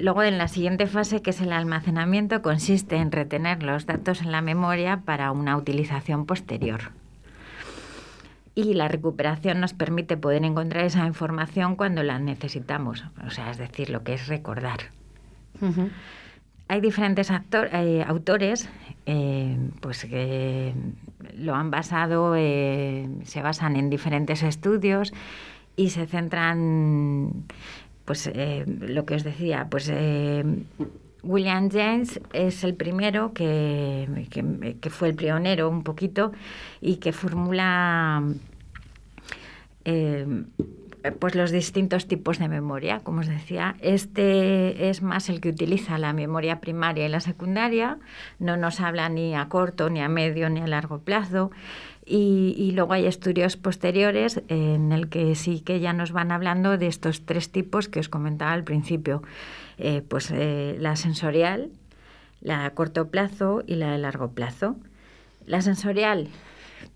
Luego, 0.00 0.23
en 0.23 0.38
la 0.38 0.49
siguiente 0.49 0.87
fase, 0.87 1.23
que 1.23 1.31
es 1.31 1.40
el 1.40 1.52
almacenamiento, 1.52 2.43
consiste 2.43 2.97
en 2.97 3.11
retener 3.11 3.62
los 3.62 3.87
datos 3.87 4.23
en 4.23 4.33
la 4.33 4.43
memoria 4.43 5.02
para 5.05 5.33
una 5.33 5.57
utilización 5.57 6.25
posterior. 6.26 6.93
Y 8.55 8.75
la 8.75 8.88
recuperación 8.88 9.61
nos 9.61 9.75
permite 9.75 10.17
poder 10.17 10.45
encontrar 10.45 10.85
esa 10.85 11.07
información 11.07 11.76
cuando 11.76 12.02
la 12.02 12.19
necesitamos, 12.19 13.05
o 13.25 13.31
sea, 13.31 13.50
es 13.50 13.59
decir, 13.59 13.90
lo 13.90 14.02
que 14.02 14.14
es 14.14 14.26
recordar. 14.26 14.78
Hay 16.69 16.81
diferentes 16.81 17.31
eh, 17.31 18.05
autores 18.07 18.69
eh, 19.07 19.57
pues 19.81 20.05
que 20.05 20.75
lo 21.37 21.55
han 21.55 21.71
basado, 21.71 22.35
eh, 22.37 23.09
se 23.25 23.43
basan 23.43 23.76
en 23.76 23.90
diferentes 23.90 24.43
estudios 24.43 25.14
y 25.76 25.90
se 25.90 26.07
centran 26.07 27.47
pues 28.09 28.27
eh, 28.27 28.65
lo 28.67 29.05
que 29.05 29.17
os 29.17 29.23
decía, 29.23 29.67
pues 29.69 29.91
eh, 29.93 30.43
William 31.23 31.69
James 31.71 32.19
es 32.33 32.65
el 32.65 32.75
primero 32.75 33.35
que, 33.35 34.09
fue 34.88 35.09
el 35.09 35.15
pionero 35.15 35.69
un 35.69 35.83
poquito 35.83 36.33
y 36.81 36.97
que 36.97 37.12
formula 37.12 38.23
eh, 39.85 40.27
pues 41.19 41.35
los 41.35 41.50
distintos 41.50 42.09
tipos 42.09 42.38
de 42.38 42.49
memoria, 42.49 43.00
como 43.00 43.21
os 43.21 43.29
decía. 43.29 43.77
Este 43.81 44.88
es 44.88 45.03
más 45.03 45.29
el 45.29 45.43
que 45.43 45.50
utiliza 45.50 45.99
la 45.99 46.15
memoria 46.15 46.61
primaria 46.61 47.05
y 47.05 47.11
la 47.11 47.21
secundaria, 47.21 47.99
no 48.38 48.57
nos 48.57 48.81
habla 48.81 49.11
ni 49.11 49.35
a 49.35 49.50
corto, 49.50 49.91
ni 49.91 50.00
a 50.00 50.09
medio, 50.09 50.49
ni 50.49 50.61
a 50.61 50.67
largo 50.67 51.00
plazo. 51.00 51.50
Y, 52.11 52.73
luego 52.75 52.95
hay 52.95 53.07
estudios 53.07 53.59
posteriores 53.59 54.41
en 54.49 54.93
el 54.93 55.09
que 55.09 55.35
sí 55.35 55.61
que 55.61 55.81
ya 55.81 55.93
nos 55.93 56.12
van 56.12 56.33
hablando 56.33 56.79
de 56.79 56.87
estos 56.87 57.27
tres 57.27 57.50
tipos 57.50 57.88
que 57.88 58.00
os 58.00 58.09
comentaba 58.09 58.53
al 58.53 58.65
principio. 58.65 59.23
Eh, 59.77 60.03
pues 60.09 60.31
eh, 60.31 60.77
la 60.81 60.97
sensorial, 60.97 61.71
la 62.41 62.65
a 62.65 62.71
corto 62.71 63.09
plazo 63.09 63.62
y 63.67 63.75
la 63.75 63.93
de 63.93 63.99
largo 63.99 64.31
plazo. 64.31 64.77
La 65.47 65.61
sensorial, 65.61 66.29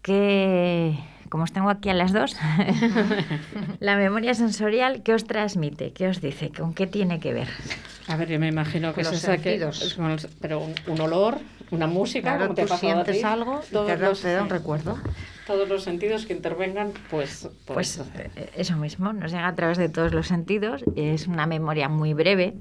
que 0.01 0.99
como 1.33 1.45
os 1.45 1.53
tengo 1.53 1.71
aquí 1.71 1.89
a 1.89 1.95
las 1.95 2.13
dos, 2.13 2.37
la 3.81 3.97
memoria 3.97 4.35
sensorial, 4.35 5.03
¿qué 5.03 5.15
os 5.15 5.25
transmite? 5.25 5.93
¿Qué 5.93 6.09
os 6.09 6.21
dice? 6.21 6.51
¿Con 6.51 6.75
qué 6.75 6.87
tiene 6.87 7.21
que 7.21 7.33
ver? 7.33 7.49
A 8.07 8.17
ver, 8.17 8.29
yo 8.29 8.39
me 8.39 8.49
imagino 8.49 8.93
que 8.93 9.01
es 9.01 9.13
esa 9.13 9.39
que, 9.39 9.67
pero 10.43 10.61
un, 10.87 11.01
olor, 11.01 11.39
una 11.73 11.87
música, 11.87 12.39
como 12.39 12.55
te 12.55 12.69
sientes 12.69 13.25
algo 13.25 13.61
todos 13.73 13.87
te, 13.87 13.97
los, 13.97 14.23
da 14.23 14.43
un 14.43 14.51
recuerdo. 14.51 14.99
Todos 15.47 15.69
los 15.69 15.83
sentidos 15.83 16.27
que 16.27 16.35
intervengan, 16.35 16.93
pues, 17.11 17.49
pues, 17.65 17.99
pues 17.99 18.09
eh, 18.37 18.51
eso 18.57 18.77
mismo, 18.77 19.13
nos 19.13 19.33
llega 19.33 19.49
a 19.49 19.55
través 19.55 19.79
de 19.79 19.89
todos 19.89 20.13
los 20.13 20.29
sentidos. 20.29 20.85
Es 20.95 21.27
una 21.27 21.47
memoria 21.47 21.89
muy 21.89 22.15
breve, 22.15 22.55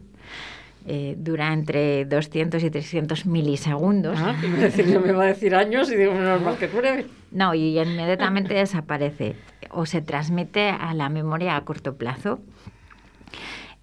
eh, 0.87 1.15
dura 1.17 1.53
entre 1.53 2.05
200 2.05 2.63
y 2.63 2.71
300 2.71 3.25
milisegundos. 3.25 4.17
Ah, 4.19 4.33
me, 4.41 4.57
decir, 4.57 4.99
me 4.99 5.09
iba 5.09 5.23
a 5.23 5.27
decir 5.27 5.53
años 5.53 5.91
y 5.91 5.95
digo, 5.95 6.13
normal 6.13 6.57
que 6.57 6.67
breve. 6.67 7.05
No, 7.31 7.53
y 7.53 7.79
inmediatamente 7.79 8.53
desaparece 8.55 9.35
o 9.69 9.85
se 9.85 10.01
transmite 10.01 10.69
a 10.69 10.93
la 10.93 11.09
memoria 11.09 11.55
a 11.55 11.65
corto 11.65 11.95
plazo. 11.97 12.39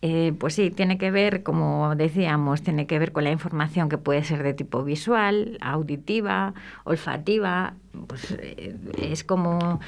Eh, 0.01 0.33
pues 0.39 0.55
sí, 0.55 0.71
tiene 0.71 0.97
que 0.97 1.11
ver, 1.11 1.43
como 1.43 1.95
decíamos, 1.97 2.63
tiene 2.63 2.87
que 2.87 2.99
ver 3.01 3.11
con 3.11 3.25
la 3.25 3.31
información 3.33 3.89
que 3.89 3.99
puede 3.99 4.23
ser 4.23 4.45
de 4.45 4.55
tipo 4.55 4.85
visual, 4.85 5.59
auditiva, 5.61 6.55
olfativa. 6.85 7.75
Pues 8.07 8.31
eh, 8.41 8.77
es 9.03 9.25
como 9.25 9.81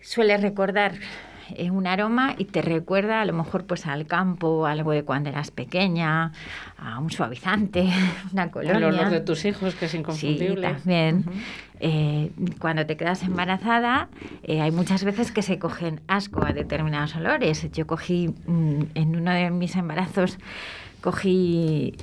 suele 0.00 0.36
recordar 0.36 0.94
eh, 1.54 1.70
un 1.70 1.86
aroma 1.86 2.34
y 2.38 2.46
te 2.46 2.60
recuerda 2.60 3.20
a 3.20 3.24
lo 3.24 3.32
mejor 3.32 3.66
pues 3.66 3.86
al 3.86 4.06
campo, 4.06 4.66
algo 4.66 4.90
de 4.90 5.04
cuando 5.04 5.28
eras 5.30 5.52
pequeña, 5.52 6.32
a 6.76 6.98
un 6.98 7.10
suavizante, 7.10 7.88
una 8.32 8.50
colonia. 8.50 8.78
El 8.78 8.84
olor 8.84 9.10
de 9.10 9.20
tus 9.20 9.44
hijos, 9.44 9.76
que 9.76 9.84
es 9.84 9.92
Sí, 9.92 9.98
inconfundible. 9.98 10.68
también. 10.72 11.24
Eh, 11.80 12.30
cuando 12.58 12.84
te 12.86 12.96
quedas 12.96 13.22
embarazada, 13.22 14.08
eh, 14.42 14.60
hay 14.60 14.70
muchas 14.70 15.02
veces 15.04 15.32
que 15.32 15.42
se 15.42 15.58
cogen 15.58 16.00
asco 16.08 16.44
a 16.44 16.52
determinados 16.52 17.16
olores. 17.16 17.70
Yo 17.72 17.86
cogí, 17.86 18.28
mm, 18.46 18.82
en 18.94 19.16
uno 19.16 19.32
de 19.32 19.50
mis 19.50 19.74
embarazos, 19.76 20.38
cogí 21.00 21.94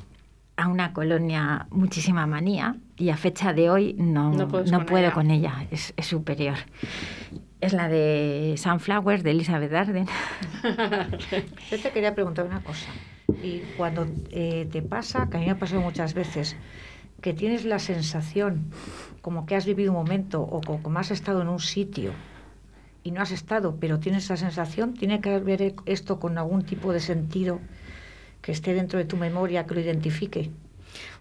a 0.55 0.67
una 0.67 0.91
colonia 0.91 1.67
muchísima 1.69 2.25
manía 2.25 2.75
y 2.95 3.09
a 3.09 3.17
fecha 3.17 3.53
de 3.53 3.69
hoy 3.69 3.93
no, 3.99 4.31
No 4.31 4.37
no, 4.39 4.47
puedes 4.47 4.71
con 4.71 4.85
puedo 4.87 5.05
ella. 5.05 5.13
con 5.13 5.29
ella, 5.29 5.67
es, 5.69 5.93
es 5.95 6.07
superior. 6.07 6.55
Es 7.61 7.73
la 7.73 7.87
de 7.89 8.55
Sunflowers 8.57 9.23
de 9.23 9.31
Elizabeth 9.31 9.73
Arden. 9.73 10.07
Yo 11.71 11.79
te 11.81 11.91
quería 11.91 12.15
preguntar 12.15 12.45
una 12.45 12.61
cosa. 12.61 12.89
Y 13.43 13.59
cuando 13.77 14.07
eh, 14.31 14.67
te 14.71 14.81
pasa, 14.81 15.27
que 15.29 15.37
a 15.37 15.39
mí 15.39 15.45
me 15.45 15.51
ha 15.51 15.59
pasado 15.59 15.81
muchas 15.81 16.13
veces, 16.15 16.55
que 17.21 17.33
tienes 17.33 17.65
la 17.65 17.79
sensación 17.79 18.65
como 19.21 19.45
que 19.45 19.55
has 19.55 19.65
vivido 19.65 19.91
un 19.91 19.97
momento 19.97 20.41
o 20.41 20.61
co- 20.61 20.79
como 20.81 20.99
has 20.99 21.11
estado 21.11 21.41
en 21.41 21.49
un 21.49 21.59
sitio 21.59 22.11
y 23.03 23.11
no 23.11 23.21
has 23.21 23.31
estado, 23.31 23.77
pero 23.79 23.99
tienes 23.99 24.25
esa 24.25 24.37
sensación, 24.37 24.93
tiene 24.93 25.21
que 25.21 25.39
ver 25.39 25.73
esto 25.85 26.19
con 26.19 26.37
algún 26.37 26.63
tipo 26.63 26.93
de 26.93 26.99
sentido 26.99 27.59
que 28.41 28.51
esté 28.51 28.73
dentro 28.73 28.99
de 28.99 29.05
tu 29.05 29.17
memoria 29.17 29.65
que 29.65 29.73
lo 29.75 29.79
identifique. 29.81 30.51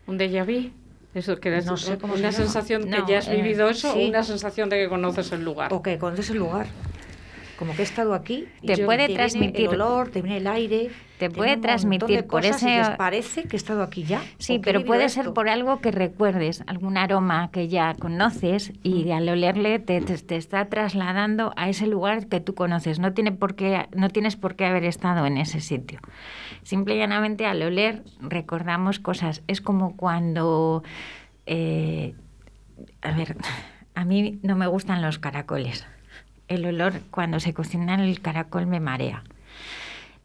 Un 0.06 0.18
déjà 0.18 0.44
vu. 0.44 0.70
Eso 1.14 1.40
que 1.40 1.50
No 1.62 1.76
sé 1.78 1.96
cómo 1.96 2.14
una 2.14 2.30
se 2.30 2.38
sensación 2.42 2.90
No, 2.90 3.06
que 3.06 3.12
ya 3.12 3.18
has 3.18 3.28
eh, 3.28 3.36
vivido 3.36 3.70
eso 3.70 3.92
sí. 3.94 3.98
o 4.04 4.08
una 4.08 4.22
sensación 4.22 4.68
de 4.68 4.76
que 4.76 4.88
conoces 4.88 5.32
el 5.32 5.42
lugar. 5.44 5.72
O 5.72 5.80
que 5.82 5.96
conoces 5.98 6.28
el 6.30 6.36
lugar. 6.38 6.66
Como 7.58 7.74
que 7.74 7.82
he 7.82 7.84
estado 7.84 8.12
aquí. 8.14 8.46
y 8.60 8.66
Te 8.66 8.84
puede 8.84 9.06
viene 9.06 9.22
transmitir- 9.22 9.60
el 9.72 9.80
olor, 9.80 10.08
te 10.10 10.20
viene 10.22 10.38
el 10.38 10.46
aire. 10.46 10.90
Te 11.18 11.28
viene 11.28 11.36
puede 11.36 11.56
transmitir 11.56 12.20
por 12.26 12.42
cosas 12.42 12.62
y 12.62 12.66
ese- 12.66 12.76
dices, 12.78 12.96
parece 12.98 13.42
que 13.44 13.56
he 13.56 13.58
estado 13.58 13.82
aquí 13.82 14.02
ya. 14.04 14.20
Sí, 14.38 14.58
pero 14.58 14.84
puede 14.84 15.08
ser 15.08 15.22
esto". 15.22 15.32
por 15.32 15.48
algo 15.48 15.80
que 15.80 15.90
recuerdes, 15.90 16.62
algún 16.66 16.98
aroma 16.98 17.50
que 17.50 17.68
ya 17.68 17.94
conoces 17.94 18.72
y 18.82 19.10
al 19.12 19.26
olerle 19.30 19.78
te, 19.78 20.02
te- 20.02 20.18
te 20.18 20.36
está 20.36 20.66
trasladando 20.66 21.54
a 21.56 21.70
ese 21.70 21.86
lugar 21.86 22.26
que 22.26 22.40
tú 22.40 22.54
conoces. 22.54 22.98
No, 22.98 23.14
tiene 23.14 23.32
por 23.32 23.54
qué, 23.54 23.86
no 23.96 24.10
tienes 24.10 24.36
por 24.36 24.56
qué 24.56 24.66
haber 24.66 24.84
estado 24.84 25.24
en 25.24 25.38
ese 25.38 25.60
sitio. 25.60 26.00
Simple 26.62 26.96
y 26.96 26.98
llanamente 26.98 27.46
al 27.46 27.62
oler 27.62 28.02
recordamos 28.20 28.98
cosas. 28.98 29.42
Es 29.46 29.62
como 29.62 29.96
cuando... 29.96 30.82
eh, 31.46 32.14
a 33.00 33.12
ver, 33.12 33.36
a 33.94 34.04
mí 34.04 34.38
no 34.42 34.54
me 34.56 34.66
gustan 34.66 35.00
los 35.00 35.18
caracoles. 35.18 35.86
El 36.48 36.64
olor 36.66 37.00
cuando 37.10 37.40
se 37.40 37.54
cocina 37.54 37.94
el 37.94 38.20
caracol 38.20 38.66
me 38.66 38.80
marea 38.80 39.22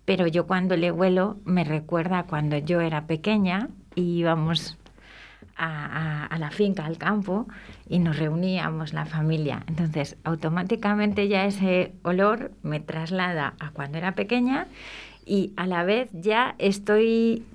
pero 0.05 0.27
yo 0.27 0.47
cuando 0.47 0.75
le 0.75 0.91
huelo 0.91 1.37
me 1.45 1.63
recuerda 1.63 2.23
cuando 2.23 2.57
yo 2.57 2.81
era 2.81 3.05
pequeña 3.05 3.69
y 3.95 4.19
íbamos 4.19 4.77
a, 5.55 6.25
a- 6.25 6.37
la 6.39 6.49
finca, 6.49 6.85
al 6.85 6.97
campo, 6.97 7.47
y 7.87 7.99
nos 7.99 8.17
reuníamos 8.17 8.93
la 8.93 9.05
familia. 9.05 9.63
Entonces, 9.67 10.17
automáticamente 10.23 11.27
ya 11.27 11.45
ese 11.45 11.93
olor 12.01 12.51
me 12.63 12.79
traslada 12.79 13.53
a 13.59 13.69
cuando 13.69 13.99
era 13.99 14.13
pequeña 14.15 14.65
y 15.25 15.53
a 15.55 15.67
la 15.67 15.83
vez 15.83 16.09
ya 16.13 16.55
estoy 16.57 17.45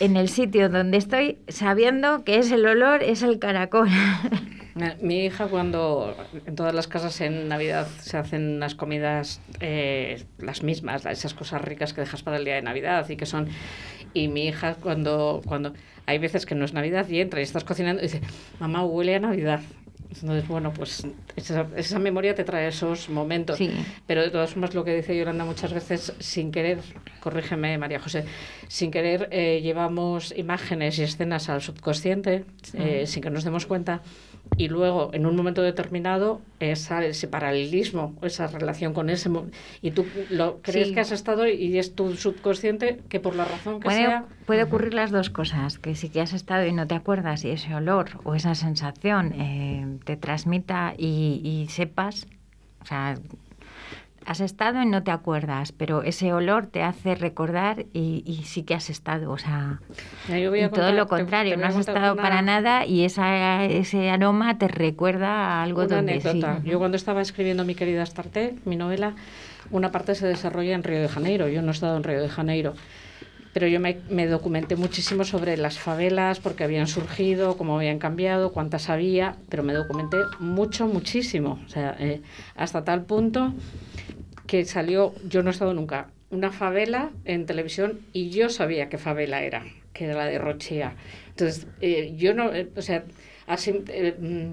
en 0.00 0.16
el 0.16 0.28
sitio 0.28 0.68
donde 0.68 0.98
estoy 0.98 1.38
sabiendo 1.48 2.24
que 2.24 2.38
ese 2.38 2.56
el 2.56 2.66
olor 2.66 3.02
es 3.02 3.22
el 3.22 3.38
caracol. 3.38 3.88
Mi 5.00 5.26
hija 5.26 5.48
cuando 5.48 6.16
en 6.46 6.54
todas 6.54 6.74
las 6.74 6.88
casas 6.88 7.20
en 7.20 7.48
Navidad 7.48 7.86
se 8.00 8.16
hacen 8.16 8.56
unas 8.56 8.74
comidas 8.74 9.40
eh, 9.60 10.24
las 10.38 10.62
mismas, 10.62 11.04
esas 11.04 11.34
cosas 11.34 11.60
ricas 11.60 11.92
que 11.92 12.00
dejas 12.00 12.22
para 12.22 12.38
el 12.38 12.44
día 12.44 12.54
de 12.54 12.62
Navidad 12.62 13.08
y 13.10 13.16
que 13.16 13.26
son 13.26 13.48
y 14.14 14.28
mi 14.28 14.46
hija 14.46 14.74
cuando 14.74 15.42
cuando 15.44 15.72
hay 16.06 16.18
veces 16.18 16.46
que 16.46 16.54
no 16.54 16.64
es 16.64 16.72
Navidad 16.72 17.08
y 17.08 17.20
entra 17.20 17.40
y 17.40 17.42
estás 17.42 17.64
cocinando 17.64 18.00
y 18.02 18.06
dice 18.06 18.20
mamá 18.60 18.84
huele 18.84 19.14
a 19.14 19.20
Navidad 19.20 19.60
entonces 20.20 20.46
bueno 20.48 20.72
pues 20.72 21.06
esa, 21.36 21.66
esa 21.76 21.98
memoria 21.98 22.34
te 22.34 22.44
trae 22.44 22.68
esos 22.68 23.08
momentos. 23.08 23.56
Sí. 23.56 23.70
pero 24.06 24.22
de 24.22 24.30
todas 24.30 24.50
formas 24.50 24.74
lo 24.74 24.84
que 24.84 24.94
dice 24.94 25.16
Yolanda 25.16 25.44
muchas 25.44 25.72
veces 25.72 26.12
sin 26.18 26.52
querer 26.52 26.78
corrígeme 27.20 27.78
María 27.78 28.00
José 28.00 28.24
sin 28.68 28.90
querer 28.90 29.28
eh, 29.30 29.60
llevamos 29.62 30.34
imágenes 30.36 30.98
y 30.98 31.02
escenas 31.02 31.48
al 31.48 31.62
subconsciente 31.62 32.44
eh, 32.74 33.06
sin 33.06 33.22
que 33.22 33.30
nos 33.30 33.44
demos 33.44 33.66
cuenta 33.66 34.02
y 34.56 34.68
luego 34.68 35.10
en 35.14 35.24
un 35.26 35.34
momento 35.34 35.62
determinado 35.62 36.40
esa, 36.60 37.04
ese 37.04 37.26
paralelismo, 37.26 38.14
esa 38.22 38.46
relación 38.48 38.92
con 38.92 39.08
ese 39.08 39.30
y 39.80 39.92
tú 39.92 40.04
lo 40.30 40.60
crees 40.60 40.88
Sí. 40.88 40.94
que 40.94 41.00
has 41.00 41.12
estado 41.12 41.46
y 41.48 41.78
es 41.78 41.94
tu 41.94 42.14
subconsciente 42.16 43.00
que 43.08 43.18
por 43.18 43.34
la 43.34 43.44
razón 43.44 43.80
que 43.80 43.84
Puede, 43.84 43.98
sea 43.98 44.24
puede 44.46 44.62
ocurrir 44.64 44.94
las 44.94 45.10
dos 45.10 45.30
cosas, 45.30 45.78
que 45.78 45.94
sí 45.94 46.08
que 46.10 46.20
has 46.20 46.32
estado 46.32 46.66
y 46.66 46.72
no 46.72 46.86
te 46.86 46.94
acuerdas 46.94 47.44
y 47.44 47.50
ese 47.50 47.74
olor 47.74 48.10
o 48.24 48.34
esa 48.34 48.54
sensación 48.54 49.32
eh, 49.40 49.86
te 50.04 50.16
transmita 50.16 50.94
y, 50.98 51.40
y 51.42 51.68
sepas, 51.70 52.26
o 52.82 52.86
sea, 52.86 53.14
has 54.26 54.40
estado 54.40 54.80
y 54.82 54.86
no 54.86 55.02
te 55.02 55.10
acuerdas, 55.10 55.72
pero 55.72 56.02
ese 56.02 56.32
olor 56.32 56.66
te 56.66 56.82
hace 56.82 57.14
recordar 57.14 57.86
y, 57.92 58.22
y 58.26 58.44
sí 58.44 58.62
que 58.62 58.74
has 58.74 58.88
estado, 58.90 59.30
o 59.32 59.38
sea, 59.38 59.80
yo 60.28 60.50
voy 60.50 60.60
a 60.60 60.66
y 60.66 60.68
todo 60.70 60.80
contar- 60.86 60.94
lo 60.94 61.04
te- 61.04 61.08
contrario, 61.08 61.50
te 61.52 61.56
voy 61.56 61.62
no 61.62 61.68
has 61.68 61.76
estado 61.76 62.12
una- 62.14 62.22
para 62.22 62.42
nada 62.42 62.86
y 62.86 63.04
esa, 63.04 63.64
ese 63.64 64.10
aroma 64.10 64.58
te 64.58 64.68
recuerda 64.68 65.28
a 65.28 65.62
algo 65.62 65.82
una 65.84 65.96
donde 65.96 66.12
anécdota. 66.12 66.60
sí. 66.62 66.68
Yo 66.70 66.78
cuando 66.78 66.96
estaba 66.96 67.20
escribiendo 67.22 67.64
mi 67.64 67.74
querida 67.74 68.02
Astarte, 68.02 68.54
mi 68.64 68.76
novela, 68.76 69.14
una 69.70 69.90
parte 69.90 70.14
se 70.14 70.26
desarrolla 70.26 70.74
en 70.74 70.82
Río 70.82 71.00
de 71.00 71.08
Janeiro. 71.08 71.48
Yo 71.48 71.62
no 71.62 71.68
he 71.68 71.74
estado 71.74 71.96
en 71.96 72.04
Río 72.04 72.20
de 72.20 72.28
Janeiro. 72.28 72.74
Pero 73.52 73.66
yo 73.66 73.80
me, 73.80 73.98
me 74.08 74.26
documenté 74.26 74.76
muchísimo 74.76 75.24
sobre 75.24 75.56
las 75.56 75.78
favelas, 75.78 76.40
porque 76.40 76.64
habían 76.64 76.86
surgido, 76.86 77.56
cómo 77.56 77.76
habían 77.76 77.98
cambiado, 77.98 78.52
cuántas 78.52 78.88
había, 78.88 79.36
pero 79.48 79.62
me 79.62 79.74
documenté 79.74 80.16
mucho, 80.38 80.86
muchísimo. 80.86 81.60
O 81.66 81.68
sea, 81.68 81.96
eh, 81.98 82.22
hasta 82.56 82.84
tal 82.84 83.04
punto 83.04 83.52
que 84.46 84.64
salió, 84.64 85.14
yo 85.28 85.42
no 85.42 85.50
he 85.50 85.52
estado 85.52 85.74
nunca, 85.74 86.08
una 86.30 86.50
favela 86.50 87.10
en 87.24 87.46
televisión 87.46 88.00
y 88.12 88.30
yo 88.30 88.48
sabía 88.48 88.88
qué 88.88 88.98
favela 88.98 89.42
era, 89.42 89.64
que 89.92 90.06
era 90.06 90.14
la 90.14 90.26
de 90.26 90.38
Rochea. 90.38 90.94
Entonces, 91.28 91.66
eh, 91.80 92.14
yo 92.16 92.34
no, 92.34 92.52
eh, 92.52 92.68
o 92.74 92.82
sea, 92.82 93.04
así, 93.46 93.82
eh, 93.88 94.14
mm, 94.18 94.52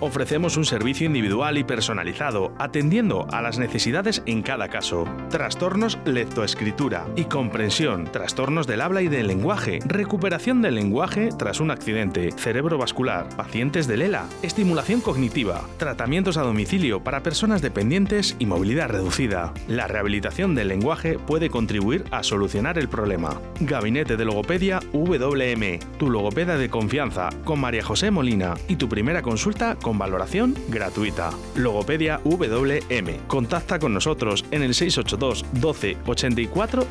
Ofrecemos 0.03 0.57
un 0.57 0.65
servicio 0.65 1.05
individual 1.05 1.59
y 1.59 1.63
personalizado, 1.63 2.55
atendiendo 2.57 3.27
a 3.31 3.39
las 3.43 3.59
necesidades 3.59 4.23
en 4.25 4.41
cada 4.41 4.67
caso. 4.67 5.05
Trastornos 5.29 5.99
lectoescritura 6.05 7.05
y 7.15 7.25
comprensión, 7.25 8.05
trastornos 8.11 8.65
del 8.65 8.81
habla 8.81 9.03
y 9.03 9.09
del 9.09 9.27
lenguaje, 9.27 9.77
recuperación 9.85 10.63
del 10.63 10.73
lenguaje 10.73 11.29
tras 11.37 11.59
un 11.59 11.69
accidente, 11.69 12.31
cerebrovascular, 12.31 13.29
pacientes 13.35 13.85
de 13.85 13.97
Lela, 13.97 14.25
estimulación 14.41 15.01
cognitiva, 15.01 15.61
tratamientos 15.77 16.37
a 16.37 16.41
domicilio 16.41 17.03
para 17.03 17.21
personas 17.21 17.61
dependientes 17.61 18.35
y 18.39 18.47
movilidad 18.47 18.89
reducida. 18.89 19.53
La 19.67 19.85
rehabilitación 19.85 20.55
del 20.55 20.69
lenguaje 20.69 21.19
puede 21.19 21.51
contribuir 21.51 22.05
a 22.09 22.23
solucionar 22.23 22.79
el 22.79 22.89
problema. 22.89 23.39
Gabinete 23.59 24.17
de 24.17 24.25
Logopedia 24.25 24.79
WM, 24.93 25.79
tu 25.99 26.09
logopeda 26.09 26.57
de 26.57 26.71
confianza, 26.71 27.29
con 27.43 27.59
María 27.59 27.83
José 27.83 28.09
Molina 28.09 28.55
y 28.67 28.77
tu 28.77 28.89
primera 28.89 29.21
consulta 29.21 29.75
con 29.75 29.90
valoración 29.97 30.55
gratuita. 30.69 31.31
Logopedia 31.55 32.21
WM. 32.23 33.19
Contacta 33.27 33.79
con 33.79 33.93
nosotros 33.93 34.45
en 34.51 34.63
el 34.63 34.73
682 34.73 35.45
12 35.53 35.97
84 36.05 36.85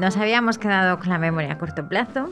Nos 0.00 0.16
habíamos 0.16 0.56
quedado 0.56 0.98
con 0.98 1.10
la 1.10 1.18
memoria 1.18 1.52
a 1.52 1.58
corto 1.58 1.86
plazo. 1.86 2.30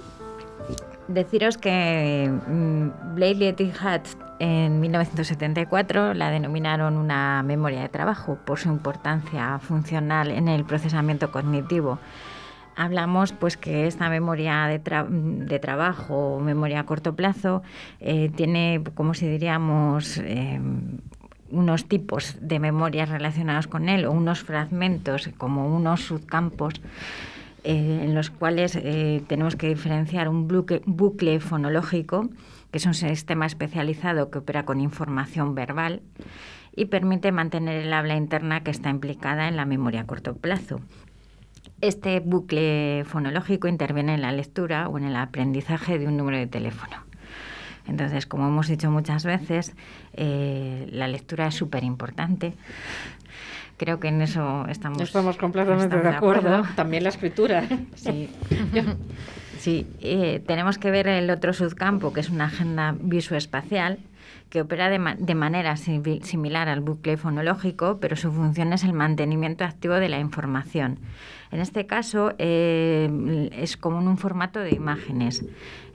Deciros 1.09 1.57
que 1.57 2.31
mm, 2.31 3.15
Blakely 3.15 3.47
et 3.47 3.75
Hatch 3.81 4.11
en 4.39 4.79
1974 4.81 6.13
la 6.13 6.31
denominaron 6.31 6.99
una 6.99 7.43
memoria 7.43 7.81
de 7.81 7.89
trabajo 7.89 8.39
por 8.45 8.59
su 8.59 8.69
importancia 8.69 9.59
funcional 9.59 10.31
en 10.31 10.49
el 10.49 10.65
procesamiento 10.65 11.33
cognitivo. 11.33 11.99
Hablamos 12.77 13.33
pues 13.33 13.57
que 13.57 13.87
esta 13.87 14.11
memoria 14.11 14.67
de, 14.67 14.79
de 14.79 15.59
trabajo 15.59 16.37
o 16.37 16.41
memoria 16.41 16.81
a 16.81 16.87
corto 16.87 17.17
plazo 17.17 17.63
eh, 18.01 18.31
tiene, 18.37 18.85
como 18.95 19.15
si 19.15 19.27
diríamos, 19.27 20.19
eh, 20.19 20.61
unos 21.51 21.87
tipos 21.87 22.37
de 22.41 22.59
memorias 22.59 23.09
relacionados 23.09 23.67
con 23.67 23.89
él 23.89 24.05
o 24.05 24.13
unos 24.13 24.43
fragmentos 24.45 25.31
como 25.39 25.75
unos 25.75 26.03
subcampos 26.03 26.75
eh, 27.69 28.01
en 28.03 28.15
los 28.15 28.31
cuales 28.31 28.77
eh, 28.77 29.23
tenemos 29.27 29.55
que 29.55 29.69
diferenciar 29.69 30.31
un 30.31 30.49
bucle, 30.49 31.39
fonológico, 31.39 32.31
que 32.71 32.79
es 32.79 32.87
un 32.87 32.95
sistema 32.95 33.45
especializado 33.45 34.31
que 34.31 34.39
opera 34.39 34.65
con 34.65 34.81
información 34.81 35.55
verbal 35.55 36.01
y 36.75 36.87
permite 36.87 37.31
mantener 37.31 37.85
el 37.85 37.93
habla 37.93 38.17
interna 38.17 38.63
que 38.63 38.71
está 38.71 38.89
implicada 38.89 39.49
en 39.49 39.57
la 39.57 39.67
memoria 39.67 40.01
a 40.01 40.07
corto 40.07 40.35
plazo. 40.35 40.81
Este 41.83 42.21
bucle 42.21 43.05
fonológico 43.05 43.69
interviene 43.69 44.15
en 44.15 44.23
la 44.23 44.33
lectura 44.33 44.89
o 44.89 44.97
en 44.97 45.05
el 45.05 45.17
aprendizaje 45.17 45.99
de 45.99 46.07
un 46.07 46.17
número 46.17 46.39
de 46.39 46.47
teléfono. 46.47 46.97
Entonces, 47.87 48.25
como 48.25 48.49
hemos 48.49 48.69
dicho 48.69 48.91
muchas 48.91 49.27
veces, 49.27 49.75
eh, 50.15 50.89
la 50.91 51.07
lectura 51.07 51.49
es 51.49 51.55
súper 51.55 51.85
importante 51.85 52.55
Creo 53.79 54.01
que 54.01 54.09
en 54.09 54.21
eso 54.21 54.67
estamos. 54.69 55.01
Estamos 55.01 55.37
completamente 55.37 55.97
de, 55.97 56.09
acuerdo. 56.09 56.65
También 56.77 57.05
la 57.05 57.09
escritura. 57.11 57.65
Sí. 57.95 58.29
sí. 59.59 59.87
Eh, 60.01 60.43
tenemos 60.47 60.79
que 60.79 60.91
ver 60.91 61.09
el 61.09 61.31
otro 61.31 61.53
subcampo, 61.53 62.13
que 62.13 62.21
es 62.21 62.29
una 62.29 62.47
agenda 62.47 62.95
visoespacial, 62.99 63.99
que 64.51 64.61
opera 64.61 64.89
de, 64.89 65.17
de, 65.19 65.35
manera 65.35 65.77
similar 65.77 66.69
al 66.69 66.81
bucle 66.81 67.17
fonológico, 67.17 67.99
pero 68.01 68.17
su 68.17 68.33
función 68.33 68.73
es 68.73 68.83
el 68.85 68.93
mantenimiento 68.93 69.65
activo 69.65 69.95
de 69.95 70.09
la 70.09 70.19
información. 70.19 70.99
En 71.51 71.61
este 71.61 71.87
caso 71.87 72.35
eh, 72.39 73.51
es 73.53 73.77
como 73.77 74.01
en 74.01 74.09
un 74.09 74.19
formato 74.19 74.61
de 74.61 74.71
imágenes. 74.71 75.45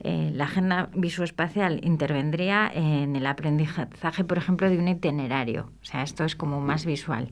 La 0.04 0.46
agenda 0.46 0.90
visoespacial 0.94 1.80
intervendría 1.84 2.70
en 2.74 3.16
el 3.16 3.26
aprendizaje, 3.26 4.24
por 4.24 4.38
ejemplo, 4.38 4.70
de 4.70 4.78
un 4.78 4.88
itinerario. 4.88 5.70
O 5.82 5.86
sea, 5.86 6.04
esto 6.04 6.24
es 6.26 6.36
como 6.36 6.60
más 6.60 6.86
visual 6.86 7.30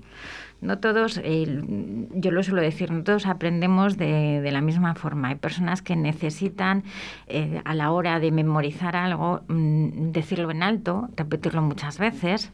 no 0.62 0.78
todos, 0.78 1.20
yo 1.24 2.32
lo 2.32 2.44
suelo 2.44 2.62
decir, 2.62 2.92
no 2.92 3.04
todos 3.04 3.26
aprendemos 3.26 3.98
de, 3.98 4.48
la 4.52 4.62
misma 4.62 4.94
forma. 4.94 5.30
Hay 5.30 5.36
personas 5.36 5.82
que 5.82 5.96
necesitan 5.96 6.84
eh, 7.28 7.62
a 7.66 7.74
la 7.74 7.92
hora 7.92 8.20
de 8.20 8.32
memorizar 8.32 8.96
algo 8.96 9.42
mm, 9.48 10.12
decirlo 10.12 10.52
en 10.52 10.62
alto, 10.62 11.10
repetirlo 11.18 11.62
muchas 11.64 11.98
veces, 11.98 12.52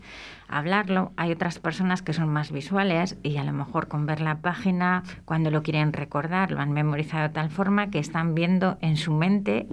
hablarlo. 0.47 1.11
Hay 1.17 1.31
otras 1.31 1.59
personas 1.59 2.01
que 2.01 2.13
son 2.13 2.29
más 2.29 2.51
visuales 2.51 3.17
y 3.23 3.37
a 3.37 3.43
lo 3.43 3.53
mejor 3.53 3.87
con 3.87 4.05
ver 4.05 4.21
la 4.21 4.37
página, 4.37 5.03
cuando 5.25 5.51
lo 5.51 5.63
quieren 5.63 5.93
recordar, 5.93 6.51
lo 6.51 6.59
han 6.59 6.71
memorizado 6.71 7.27
de 7.27 7.33
tal 7.33 7.49
forma 7.49 7.89
que 7.89 7.99
están 7.99 8.35
viendo 8.35 8.77
en 8.81 8.97
su 8.97 9.13
mente 9.13 9.67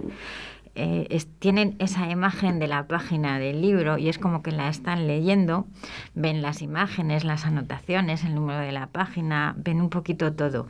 eh, 0.77 1.23
tienen 1.39 1.77
esa 1.79 2.09
imagen 2.09 2.59
de 2.59 2.67
la 2.67 2.85
página 2.85 3.39
del 3.39 3.61
libro 3.61 3.97
y 3.97 4.09
es 4.09 4.19
como 4.19 4.43
que 4.43 4.51
la 4.51 4.67
están 4.67 5.07
leyendo, 5.07 5.67
ven 6.15 6.41
las 6.41 6.61
imágenes, 6.61 7.23
las 7.23 7.45
anotaciones, 7.45 8.25
el 8.25 8.35
número 8.35 8.59
de 8.59 8.73
la 8.73 8.87
página, 8.87 9.55
ven 9.57 9.79
un 9.79 9.89
poquito 9.89 10.33
todo. 10.33 10.67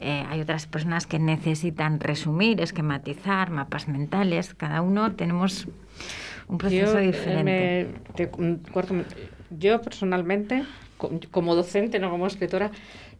Eh, 0.00 0.22
hay 0.28 0.42
otras 0.42 0.66
personas 0.66 1.06
que 1.06 1.18
necesitan 1.18 1.98
resumir, 1.98 2.60
esquematizar, 2.60 3.50
mapas 3.50 3.88
mentales, 3.88 4.52
cada 4.54 4.82
uno 4.82 5.12
tenemos 5.12 5.66
un 6.46 6.58
proceso 6.58 7.00
yo, 7.00 7.06
diferente. 7.06 7.88
Yo 9.50 9.80
personalmente, 9.80 10.64
como 11.30 11.54
docente, 11.54 11.98
no 11.98 12.10
como 12.10 12.26
escritora, 12.26 12.70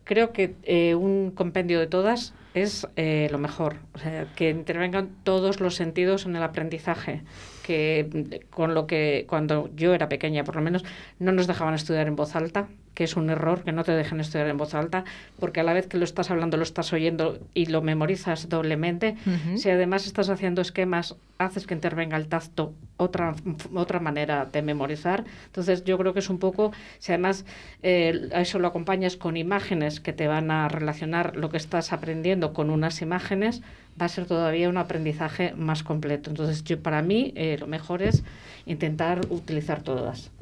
creo 0.05 0.33
que 0.33 0.55
eh, 0.63 0.95
un 0.95 1.31
compendio 1.31 1.79
de 1.79 1.87
todas 1.87 2.33
es 2.55 2.89
eh, 2.97 3.29
lo 3.31 3.39
mejor, 3.39 3.77
o 3.93 3.99
sea, 3.99 4.27
que 4.35 4.49
intervengan 4.51 5.11
todos 5.23 5.61
los 5.61 5.75
sentidos 5.75 6.25
en 6.25 6.35
el 6.35 6.43
aprendizaje, 6.43 7.23
que 7.63 8.41
con 8.51 8.75
lo 8.75 8.87
que 8.87 9.27
cuando 9.29 9.71
yo 9.77 9.95
era 9.95 10.09
pequeña 10.09 10.45
por 10.45 10.57
lo 10.57 10.63
menos 10.63 10.85
no 11.19 11.33
nos 11.33 11.47
dejaban 11.47 11.75
estudiar 11.75 12.09
en 12.09 12.17
voz 12.17 12.35
alta, 12.35 12.69
que 12.99 13.05
es 13.05 13.15
un 13.15 13.31
error 13.31 13.63
que 13.63 13.71
no 13.71 13.85
te 13.85 13.93
dejen 13.93 14.19
estudiar 14.19 14.49
en 14.49 14.57
voz 14.57 14.75
alta, 14.75 15.05
porque 15.39 15.61
a 15.61 15.63
la 15.63 15.73
vez 15.73 15.87
que 15.87 15.99
lo 15.99 16.05
estás 16.05 16.33
hablando 16.33 16.57
lo 16.57 16.65
estás 16.65 16.93
oyendo 16.93 17.39
y 17.55 17.67
lo 17.67 17.81
memorizas 17.81 18.49
doblemente. 18.49 19.17
Si 19.55 19.71
además 19.71 20.05
estás 20.07 20.31
haciendo 20.31 20.61
esquemas, 20.61 21.15
haces 21.39 21.69
que 21.69 21.75
intervenga 21.75 22.17
el 22.17 22.27
tacto, 22.27 22.75
otra, 22.97 23.37
otra 23.73 24.01
manera 24.01 24.47
de 24.47 24.63
memorizar. 24.63 25.25
Entonces 25.47 25.85
yo 25.85 25.97
creo 25.97 26.13
que 26.13 26.19
es 26.19 26.29
un 26.29 26.41
poco, 26.41 26.73
si 26.99 27.13
además 27.13 27.45
eh, 27.85 28.31
a 28.35 28.41
eso 28.41 28.59
lo 28.59 28.67
acompañas 28.67 29.17
con 29.17 29.37
imágenes 29.37 30.01
que 30.01 30.13
te 30.13 30.27
van 30.27 30.51
a 30.51 30.67
relacionar 30.67 31.37
lo 31.37 31.51
que 31.51 31.57
estás 31.57 31.93
aprendiendo 31.93 32.53
con 32.53 32.69
unas 32.69 33.01
imágenes, 33.01 33.63
va 34.01 34.07
a 34.07 34.09
ser 34.09 34.27
todavía 34.27 34.69
un 34.69 34.77
aprendizaje 34.77 35.55
más 35.55 35.85
completo. 35.85 36.31
Entonces 36.31 36.65
yo 36.65 36.83
para 36.83 37.01
mí 37.03 37.33
eh, 37.37 37.59
lo 37.61 37.69
mejor 37.69 38.03
es 38.03 38.25
intentar 38.67 39.21
utilizar 39.31 39.83
todas 39.83 40.33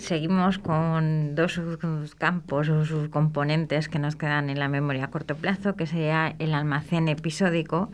seguimos 0.00 0.58
con 0.58 1.34
dos 1.34 1.60
campos 2.18 2.68
o 2.68 2.84
sus 2.84 3.08
componentes 3.08 3.88
que 3.88 3.98
nos 3.98 4.16
quedan 4.16 4.50
en 4.50 4.58
la 4.58 4.68
memoria 4.68 5.04
a 5.04 5.10
corto 5.10 5.36
plazo, 5.36 5.76
que 5.76 5.86
sería 5.86 6.34
el 6.38 6.54
almacén 6.54 7.08
episódico. 7.08 7.90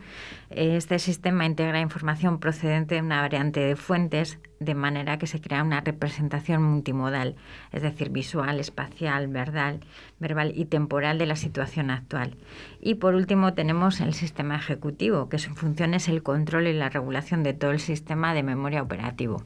Este 0.50 0.98
sistema 0.98 1.44
integra 1.44 1.80
información 1.80 2.38
procedente 2.38 2.96
de 2.96 3.02
una 3.02 3.20
variante 3.20 3.60
de 3.60 3.76
fuentes 3.76 4.38
de 4.60 4.74
manera 4.74 5.18
que 5.18 5.26
se 5.26 5.40
crea 5.40 5.62
una 5.62 5.80
representación 5.80 6.62
multimodal, 6.62 7.36
es 7.72 7.82
decir, 7.82 8.10
visual, 8.10 8.58
espacial, 8.60 9.28
verbal, 9.28 9.80
verbal 10.18 10.52
y 10.54 10.64
temporal 10.64 11.18
de 11.18 11.26
la 11.26 11.36
situación 11.36 11.90
actual. 11.90 12.36
Y 12.80 12.94
por 12.94 13.14
último 13.14 13.54
tenemos 13.54 14.00
el 14.00 14.14
sistema 14.14 14.56
ejecutivo, 14.56 15.28
que 15.28 15.38
su 15.38 15.54
función 15.54 15.94
es 15.94 16.08
el 16.08 16.22
control 16.22 16.68
y 16.68 16.72
la 16.72 16.88
regulación 16.88 17.42
de 17.42 17.52
todo 17.52 17.72
el 17.72 17.80
sistema 17.80 18.32
de 18.32 18.42
memoria 18.42 18.82
operativo. 18.82 19.42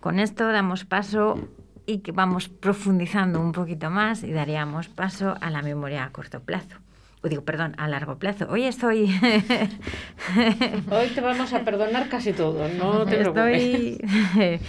Con 0.00 0.20
esto 0.20 0.46
damos 0.52 0.84
paso 0.84 1.48
y 1.88 2.00
que 2.00 2.12
vamos 2.12 2.50
profundizando 2.50 3.40
un 3.40 3.52
poquito 3.52 3.88
más 3.88 4.22
y 4.22 4.30
daríamos 4.30 4.88
paso 4.88 5.34
a 5.40 5.50
la 5.50 5.62
memoria 5.62 6.04
a 6.04 6.10
corto 6.10 6.40
plazo. 6.40 6.76
O 7.22 7.28
digo, 7.28 7.42
perdón, 7.42 7.74
a 7.78 7.88
largo 7.88 8.18
plazo. 8.18 8.46
Hoy 8.50 8.64
estoy... 8.64 9.06
Hoy 10.90 11.08
te 11.14 11.20
vamos 11.22 11.52
a 11.54 11.60
perdonar 11.64 12.10
casi 12.10 12.34
todo, 12.34 12.68
no 12.68 13.04
te 13.06 13.22
estoy... 13.22 14.00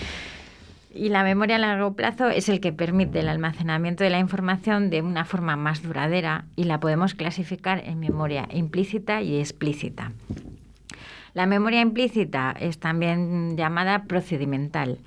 Y 0.92 1.10
la 1.10 1.24
memoria 1.24 1.58
a 1.58 1.60
largo 1.60 1.94
plazo 1.94 2.30
es 2.30 2.50
el 2.50 2.60
que 2.60 2.74
permite 2.74 3.20
el 3.20 3.30
almacenamiento 3.30 4.04
de 4.04 4.10
la 4.10 4.18
información 4.18 4.90
de 4.90 5.04
una 5.04 5.24
forma 5.24 5.56
más 5.56 5.84
duradera 5.84 6.46
y 6.56 6.64
la 6.64 6.80
podemos 6.80 7.14
clasificar 7.14 7.84
en 7.86 8.00
memoria 8.00 8.48
implícita 8.52 9.22
y 9.22 9.38
explícita. 9.38 10.14
La 11.36 11.46
memoria 11.46 11.82
implícita 11.82 12.56
es 12.60 12.80
también 12.80 13.56
llamada 13.56 14.06
procedimental 14.06 14.98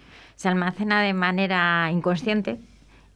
se 0.42 0.48
almacena 0.48 1.00
de 1.02 1.12
manera 1.12 1.88
inconsciente 1.92 2.58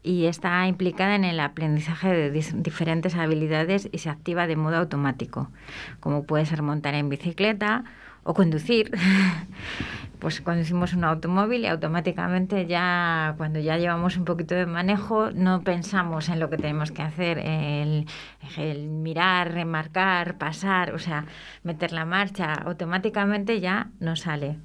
y 0.05 0.27
está 0.27 0.65
implicada 0.69 1.17
en 1.17 1.25
el 1.25 1.41
aprendizaje 1.41 2.09
de 2.09 2.31
diferentes 2.31 3.17
habilidades 3.17 3.89
y 3.91 3.99
se 3.99 4.11
activa 4.11 4.47
de 4.47 4.55
modo 4.55 4.77
automático, 4.77 5.51
como 5.99 6.23
puede 6.23 6.47
ser 6.47 6.63
montar 6.63 6.95
en 6.95 7.09
bicicleta 7.09 7.83
o 8.23 8.33
conducir. 8.33 8.93
pues 10.21 10.41
conducimos 10.41 10.93
un 10.93 11.03
automóvil 11.03 11.63
y 11.63 11.67
automáticamente 11.67 12.67
ya 12.67 13.35
cuando 13.37 13.59
ya 13.59 13.77
llevamos 13.77 14.17
un 14.17 14.25
poquito 14.25 14.55
de 14.55 14.67
manejo 14.67 15.33
no 15.33 15.63
pensamos 15.63 16.29
en 16.29 16.39
lo 16.39 16.49
que 16.49 16.57
tenemos 16.57 16.93
que 16.93 17.03
hacer, 17.03 17.39
el, 17.39 18.07
mirar, 18.89 19.53
remarcar, 19.53 20.39
pasar, 20.39 20.95
o 20.95 21.01
sea, 21.01 21.25
meter 21.65 21.91
la 21.91 22.05
marcha, 22.05 22.55
automáticamente 22.55 23.61
ya 23.61 23.89
nos 23.99 24.21
sale 24.21 24.59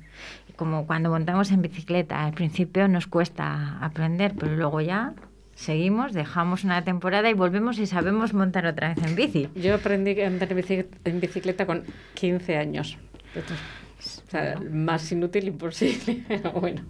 como 0.62 0.86
cuando 0.86 1.10
montamos 1.10 1.50
en 1.50 1.64
bicicleta. 1.64 2.24
Al 2.24 2.34
principio 2.34 2.88
nos 2.88 3.08
cuesta 3.08 3.80
aprender, 3.82 4.36
pero 4.38 4.56
luego 4.56 4.80
ya 4.80 5.16
seguimos, 5.56 6.14
dejamos 6.14 6.64
una 6.64 6.84
temporada 6.84 7.32
y 7.32 7.34
volvemos 7.34 7.80
y 7.80 7.88
sabemos 7.88 8.36
montar 8.36 8.68
otra 8.68 8.94
vez 8.94 9.04
en 9.04 9.16
bici. 9.16 9.50
Yo 9.56 9.74
aprendí 9.74 10.22
a 10.22 10.28
andar 10.28 10.50
en 10.52 11.20
bicicleta 11.20 11.66
con 11.66 11.84
15 12.14 12.58
años. 12.58 13.00
O 13.36 14.30
sea, 14.30 14.60
más 14.70 15.12
inútil 15.12 15.48
imposible, 15.48 16.26
bueno. 16.62 16.84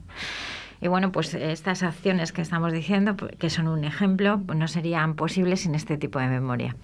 Y 0.81 0.89
bueno, 0.89 1.13
pues 1.13 1.33
estas 1.33 1.81
acciones 1.81 2.33
que 2.33 2.41
estamos 2.41 2.73
diciendo, 2.73 3.15
pues, 3.15 3.37
que 3.37 3.49
son 3.49 3.69
un 3.69 3.85
ejemplo, 3.85 4.41
pues 4.45 4.59
no 4.59 4.67
serían 4.67 5.15
posibles 5.15 5.61
sin 5.61 5.75
este 5.75 5.97
tipo 5.97 6.19
de 6.19 6.27
memoria. 6.27 6.75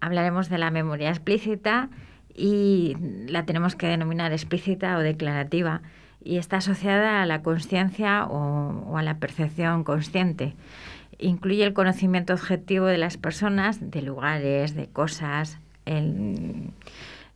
Hablaremos 0.00 0.50
de 0.50 0.58
la 0.58 0.70
memoria 0.70 1.08
explícita 1.08 1.88
y 2.38 2.96
la 3.28 3.44
tenemos 3.44 3.74
que 3.74 3.88
denominar 3.88 4.32
explícita 4.32 4.96
o 4.96 5.00
declarativa 5.00 5.82
y 6.22 6.38
está 6.38 6.58
asociada 6.58 7.22
a 7.22 7.26
la 7.26 7.42
conciencia 7.42 8.24
o, 8.26 8.96
a 8.96 9.02
la 9.02 9.18
percepción 9.18 9.82
consciente. 9.82 10.54
Incluye 11.18 11.64
el 11.64 11.74
conocimiento 11.74 12.32
objetivo 12.32 12.86
de 12.86 12.98
las 12.98 13.16
personas, 13.16 13.90
de 13.90 14.02
lugares, 14.02 14.76
de 14.76 14.86
cosas, 14.86 15.58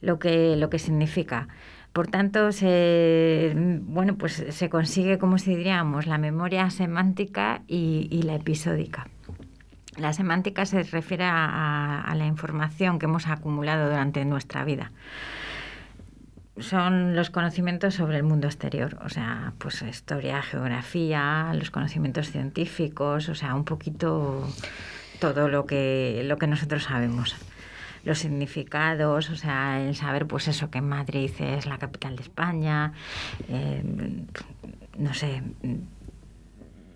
lo, 0.01 0.19
que, 0.19 0.57
lo 0.57 0.71
que 0.71 0.79
significa. 0.79 1.49
Por 1.93 2.07
tanto, 2.07 2.53
se, 2.53 3.53
bueno, 3.57 4.17
pues 4.17 4.45
se 4.51 4.71
consigue, 4.71 5.19
como 5.19 5.39
si 5.39 5.57
diríamos, 5.57 6.07
la 6.07 6.19
memoria 6.19 6.71
semántica 6.71 7.63
y 7.67 8.23
la 8.23 8.37
episódica. 8.37 9.09
La 9.97 10.13
semántica 10.13 10.65
se 10.65 10.83
refiere 10.85 11.25
a, 11.27 12.13
la 12.17 12.27
información 12.27 12.99
que 12.99 13.07
hemos 13.07 13.27
acumulado 13.27 13.89
durante 13.91 14.25
nuestra 14.25 14.65
vida. 14.65 14.91
Son 16.59 17.15
los 17.15 17.31
conocimientos 17.31 17.95
sobre 17.95 18.17
el 18.19 18.23
mundo 18.23 18.47
exterior, 18.47 18.99
o 19.05 19.09
sea, 19.09 19.53
pues 19.59 19.83
historia, 19.83 20.43
geografía, 20.43 21.53
los 21.55 21.71
conocimientos 21.71 22.31
científicos, 22.31 23.29
o 23.29 23.35
sea, 23.35 23.55
un 23.55 23.65
poquito 23.65 24.47
todo 25.19 25.49
lo 25.49 25.67
que, 25.67 26.23
lo 26.25 26.37
que 26.37 26.47
nosotros 26.47 26.85
sabemos 26.85 27.37
los 28.05 28.19
significados, 28.19 29.31
o 29.31 29.37
sea, 29.37 29.81
el 29.81 29.95
saber, 29.95 30.27
pues 30.27 30.49
eso, 30.49 30.71
que 30.71 30.81
Madrid 30.81 31.31
es 31.39 31.67
la 31.67 31.79
capital 31.79 32.17
de 32.17 32.23
España, 32.23 32.93
eh, 33.49 33.83
no 34.99 35.15
sé, 35.15 35.43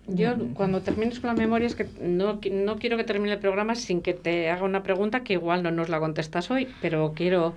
yo, 0.07 0.35
cuando 0.53 0.81
termines 0.81 1.19
con 1.19 1.27
la 1.27 1.33
memoria, 1.33 1.67
es 1.67 1.75
que 1.75 1.87
no, 2.01 2.39
no 2.51 2.77
quiero 2.77 2.97
que 2.97 3.03
termine 3.03 3.33
el 3.33 3.39
programa 3.39 3.75
sin 3.75 4.01
que 4.01 4.13
te 4.13 4.49
haga 4.49 4.63
una 4.63 4.83
pregunta 4.83 5.23
que 5.23 5.33
igual 5.33 5.63
no 5.63 5.71
nos 5.71 5.89
la 5.89 5.99
contestas 5.99 6.49
hoy, 6.49 6.67
pero 6.81 7.13
quiero. 7.15 7.53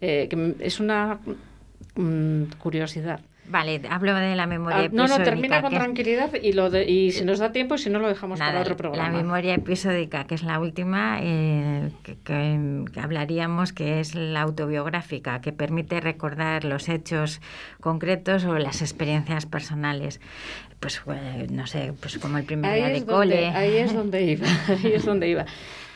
Eh, 0.00 0.28
que 0.28 0.54
es 0.60 0.78
una 0.78 1.20
mm, 1.94 2.44
curiosidad. 2.58 3.20
Vale, 3.48 3.80
hablo 3.88 4.14
de 4.14 4.34
la 4.36 4.46
memoria 4.46 4.84
episódica. 4.84 5.04
Ah, 5.04 5.08
no, 5.08 5.18
no, 5.18 5.24
termina 5.24 5.62
con 5.62 5.72
tranquilidad 5.72 6.30
y, 6.40 6.52
lo 6.52 6.70
de, 6.70 6.84
y 6.90 7.12
si 7.12 7.24
nos 7.24 7.38
da 7.38 7.52
tiempo, 7.52 7.78
si 7.78 7.90
no, 7.90 7.98
lo 7.98 8.08
dejamos 8.08 8.38
para 8.38 8.60
otro 8.60 8.76
programa. 8.76 9.10
La 9.10 9.16
memoria 9.16 9.54
episódica, 9.54 10.24
que 10.24 10.34
es 10.34 10.42
la 10.42 10.58
última 10.58 11.18
eh, 11.22 11.90
que, 12.24 13.00
hablaríamos, 13.00 13.72
que 13.72 14.00
es 14.00 14.14
la 14.14 14.42
autobiográfica, 14.42 15.40
que 15.40 15.52
permite 15.52 16.00
recordar 16.00 16.64
los 16.64 16.88
hechos 16.88 17.40
concretos 17.80 18.44
o 18.44 18.58
las 18.58 18.82
experiencias 18.82 19.46
personales. 19.46 20.20
Pues, 20.80 21.02
eh, 21.08 21.46
no 21.50 21.66
sé, 21.66 21.92
pues 22.00 22.18
como 22.18 22.38
el 22.38 22.44
primer 22.44 22.74
día 22.74 22.88
de 22.88 23.04
cole. 23.04 23.48
Ahí 23.48 23.76
es 23.76 23.94
donde 23.94 24.22
iba, 24.22 24.46
ahí 24.68 24.92
es 24.92 25.04
donde 25.04 25.28
iba. 25.28 25.46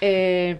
Eh, 0.01 0.57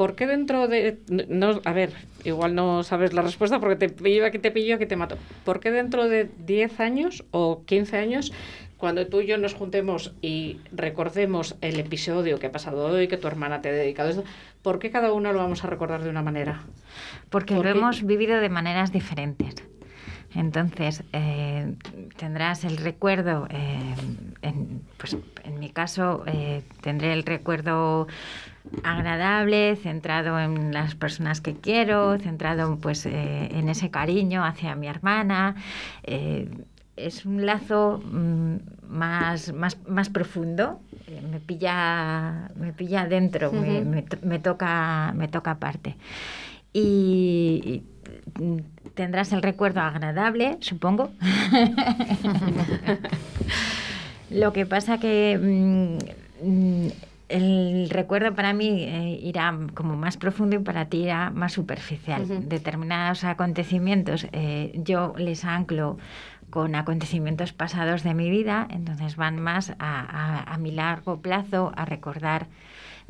¿Por 0.00 0.14
qué 0.14 0.26
dentro 0.26 0.66
de... 0.66 0.98
No, 1.28 1.60
a 1.62 1.72
ver, 1.74 1.92
igual 2.24 2.54
no 2.54 2.82
sabes 2.84 3.12
la 3.12 3.20
respuesta 3.20 3.60
porque 3.60 3.76
te 3.76 3.90
pillo 3.90 4.24
aquí, 4.24 4.38
te 4.38 4.50
pillo 4.50 4.76
aquí, 4.76 4.86
te 4.86 4.96
mato. 4.96 5.18
¿Por 5.44 5.60
qué 5.60 5.70
dentro 5.70 6.08
de 6.08 6.30
10 6.38 6.80
años 6.80 7.22
o 7.32 7.64
15 7.66 7.98
años, 7.98 8.32
cuando 8.78 9.06
tú 9.08 9.20
y 9.20 9.26
yo 9.26 9.36
nos 9.36 9.52
juntemos 9.52 10.14
y 10.22 10.58
recordemos 10.72 11.54
el 11.60 11.78
episodio 11.78 12.38
que 12.38 12.46
ha 12.46 12.50
pasado 12.50 12.86
hoy, 12.86 13.08
que 13.08 13.18
tu 13.18 13.28
hermana 13.28 13.60
te 13.60 13.68
ha 13.68 13.72
dedicado 13.72 14.08
esto, 14.08 14.24
¿por 14.62 14.78
qué 14.78 14.90
cada 14.90 15.12
uno 15.12 15.34
lo 15.34 15.38
vamos 15.40 15.64
a 15.64 15.66
recordar 15.66 16.02
de 16.02 16.08
una 16.08 16.22
manera? 16.22 16.62
Porque 17.28 17.52
lo 17.56 17.68
hemos 17.68 18.02
vivido 18.02 18.40
de 18.40 18.48
maneras 18.48 18.92
diferentes. 18.92 19.54
Entonces, 20.34 21.02
eh, 21.12 21.74
tendrás 22.16 22.64
el 22.64 22.76
recuerdo, 22.78 23.48
eh, 23.50 23.94
en, 24.40 24.80
pues 24.96 25.16
en 25.44 25.58
mi 25.58 25.70
caso, 25.70 26.22
eh, 26.26 26.62
tendré 26.80 27.12
el 27.12 27.24
recuerdo 27.24 28.06
agradable, 28.82 29.76
centrado 29.76 30.38
en 30.38 30.72
las 30.72 30.94
personas 30.94 31.40
que 31.40 31.54
quiero, 31.54 32.18
centrado 32.18 32.78
pues, 32.78 33.06
en 33.06 33.68
ese 33.68 33.90
cariño 33.90 34.44
hacia 34.44 34.74
mi 34.74 34.86
hermana. 34.86 35.56
es 36.96 37.24
un 37.24 37.46
lazo 37.46 38.02
mm, 38.04 38.56
más, 38.88 39.52
más, 39.52 39.78
más 39.88 40.10
profundo, 40.10 40.80
me 41.30 41.40
pilla, 41.40 42.50
me 42.56 42.72
pilla 42.72 43.06
dentro, 43.06 43.52
me, 43.52 44.04
me, 44.22 44.38
toca, 44.38 45.12
me 45.16 45.28
toca 45.28 45.52
aparte. 45.52 45.96
y 46.72 47.82
tendrás 48.94 49.32
el 49.32 49.42
recuerdo 49.42 49.80
agradable, 49.80 50.58
supongo. 50.60 51.10
Lo 54.30 54.52
que 54.52 54.66
pasa 54.66 54.98
que 54.98 55.96
mm, 56.42 56.88
el 57.30 57.88
recuerdo 57.90 58.34
para 58.34 58.52
mí 58.52 58.84
eh, 58.84 59.18
irá 59.22 59.56
como 59.74 59.96
más 59.96 60.16
profundo 60.16 60.56
y 60.56 60.58
para 60.58 60.86
ti 60.86 61.04
irá 61.04 61.30
más 61.30 61.52
superficial. 61.52 62.48
Determinados 62.48 63.24
acontecimientos 63.24 64.26
eh, 64.32 64.72
yo 64.74 65.14
les 65.16 65.44
anclo 65.44 65.98
con 66.50 66.74
acontecimientos 66.74 67.52
pasados 67.52 68.02
de 68.02 68.12
mi 68.14 68.28
vida, 68.28 68.66
entonces 68.70 69.14
van 69.14 69.40
más 69.40 69.72
a 69.78 70.56
mi 70.58 70.72
largo 70.72 71.20
plazo 71.20 71.72
a 71.76 71.84
recordar 71.84 72.48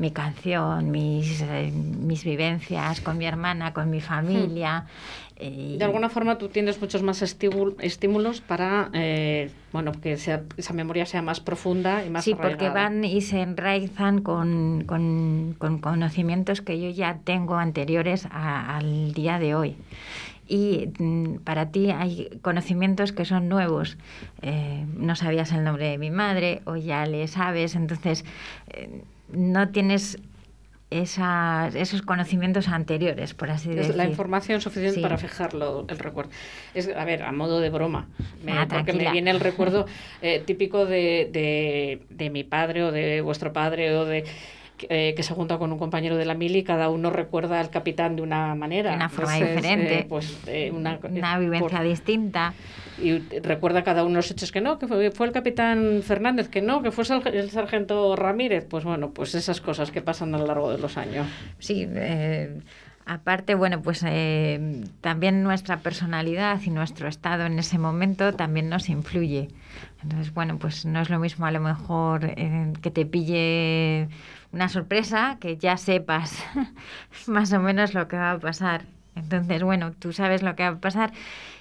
mi 0.00 0.12
canción, 0.12 0.90
mis, 0.90 1.42
eh, 1.42 1.70
mis 1.70 2.24
vivencias 2.24 3.02
con 3.02 3.18
mi 3.18 3.26
hermana, 3.26 3.74
con 3.74 3.90
mi 3.90 4.00
familia. 4.00 4.80
Hmm. 4.80 5.36
Eh, 5.36 5.76
de 5.78 5.84
alguna 5.84 6.08
forma 6.08 6.38
tú 6.38 6.48
tienes 6.48 6.80
muchos 6.80 7.02
más 7.02 7.22
estímulos 7.22 8.40
para 8.40 8.90
eh, 8.94 9.50
bueno, 9.72 9.92
que 9.92 10.12
esa 10.12 10.72
memoria 10.74 11.04
sea 11.06 11.22
más 11.22 11.40
profunda 11.40 12.04
y 12.04 12.10
más 12.10 12.24
Sí, 12.24 12.34
porque 12.34 12.70
van 12.70 13.04
y 13.04 13.20
se 13.20 13.40
enraizan 13.40 14.22
con, 14.22 14.84
con, 14.86 15.54
conocimientos 15.80 16.60
que 16.62 16.80
yo 16.80 16.90
ya 16.90 17.20
tengo 17.24 17.56
anteriores 17.56 18.26
al 18.30 19.12
día 19.12 19.38
de 19.38 19.54
hoy 19.54 19.76
y 20.46 20.88
mm, 20.98 21.36
para 21.44 21.70
ti 21.70 21.90
hay 21.90 22.38
conocimientos 22.42 23.12
que 23.12 23.24
son 23.24 23.48
nuevos. 23.48 23.96
no 24.96 25.14
sabías 25.14 25.52
el 25.52 25.64
nombre 25.64 25.88
de 25.88 25.98
mi 25.98 26.10
madre 26.10 26.60
o 26.64 26.76
ya 26.76 27.06
le 27.06 27.28
sabes, 27.28 27.76
entonces 27.76 28.24
no 29.32 29.68
tienes 29.70 30.18
esas, 30.90 31.74
esos 31.76 32.02
conocimientos 32.02 32.68
anteriores, 32.68 33.32
por 33.34 33.50
así 33.50 33.68
decirlo. 33.70 33.96
La 33.96 34.06
información 34.06 34.60
suficiente 34.60 35.00
para 35.00 35.18
fijarlo, 35.18 35.86
el 35.88 35.98
recuerdo. 35.98 36.30
Es, 36.74 36.88
a 36.88 37.04
ver, 37.04 37.22
a 37.22 37.32
modo 37.32 37.60
de 37.60 37.70
broma, 37.70 38.08
ah, 38.48 38.66
porque 38.68 38.92
me 38.92 39.10
viene 39.10 39.30
el 39.30 39.40
recuerdo 39.40 39.86
eh, 40.20 40.42
típico 40.44 40.86
de, 40.86 41.28
de, 41.32 42.02
de 42.10 42.30
mi 42.30 42.42
padre 42.42 42.82
o 42.82 42.92
de 42.92 43.20
vuestro 43.20 43.52
padre 43.52 43.94
o 43.94 44.04
de 44.04 44.24
eh, 44.88 45.14
que 45.16 45.22
se 45.22 45.34
junta 45.34 45.58
con 45.58 45.72
un 45.72 45.78
compañero 45.78 46.16
de 46.16 46.24
la 46.24 46.34
mili 46.34 46.60
y 46.60 46.62
cada 46.62 46.88
uno 46.88 47.10
recuerda 47.10 47.60
al 47.60 47.70
capitán 47.70 48.16
de 48.16 48.22
una 48.22 48.54
manera. 48.54 48.90
De 48.90 48.96
una 48.96 49.08
forma 49.08 49.34
diferente. 49.34 50.00
Eh, 50.00 50.06
pues, 50.08 50.38
eh, 50.46 50.70
una, 50.74 50.98
vivencia 51.38 51.82
distinta. 51.82 52.54
Y 53.02 53.18
recuerda 53.40 53.82
cada 53.82 54.04
uno 54.04 54.16
los 54.16 54.30
hechos 54.30 54.52
que 54.52 54.60
no, 54.60 54.78
que 54.78 54.86
fue, 54.86 55.10
fue 55.10 55.26
el 55.26 55.32
capitán 55.32 56.02
Fernández, 56.02 56.48
que 56.48 56.60
no, 56.60 56.82
que 56.82 56.90
fue 56.90 57.04
el, 57.32 57.50
sargento 57.50 58.14
Ramírez. 58.16 58.66
Pues 58.68 58.84
bueno, 58.84 59.10
pues 59.10 59.34
esas 59.34 59.60
cosas 59.60 59.90
que 59.90 60.02
pasan 60.02 60.34
a 60.34 60.38
lo 60.38 60.46
largo 60.46 60.70
de 60.70 60.78
los 60.78 60.96
años. 60.96 61.26
Sí, 61.58 61.86
Aparte, 63.06 63.56
bueno, 63.56 63.82
pues 63.82 64.04
también 65.00 65.42
nuestra 65.42 65.78
personalidad 65.78 66.60
y 66.64 66.70
nuestro 66.70 67.08
estado 67.08 67.46
en 67.46 67.58
ese 67.58 67.76
momento 67.76 68.34
también 68.34 68.68
nos 68.68 68.88
influye. 68.88 69.48
Entonces, 70.02 70.32
bueno, 70.32 70.58
pues 70.58 70.86
no 70.86 71.00
es 71.00 71.10
lo 71.10 71.18
mismo 71.18 71.46
a 71.46 71.50
lo 71.50 71.58
mejor 71.58 72.34
que 72.34 72.90
te 72.92 73.06
pille 73.06 74.08
una 74.52 74.68
sorpresa 74.68 75.36
que 75.40 75.56
ya 75.56 75.76
sepas 75.76 76.42
más 77.26 77.52
o 77.52 77.60
menos 77.60 77.94
lo 77.94 78.08
que 78.08 78.16
va 78.16 78.32
a 78.32 78.38
pasar. 78.38 78.82
Entonces, 79.16 79.62
bueno, 79.62 79.92
tú 79.92 80.12
sabes 80.12 80.42
lo 80.42 80.54
que 80.56 80.62
va 80.62 80.76
a 80.76 80.80
pasar 80.80 81.12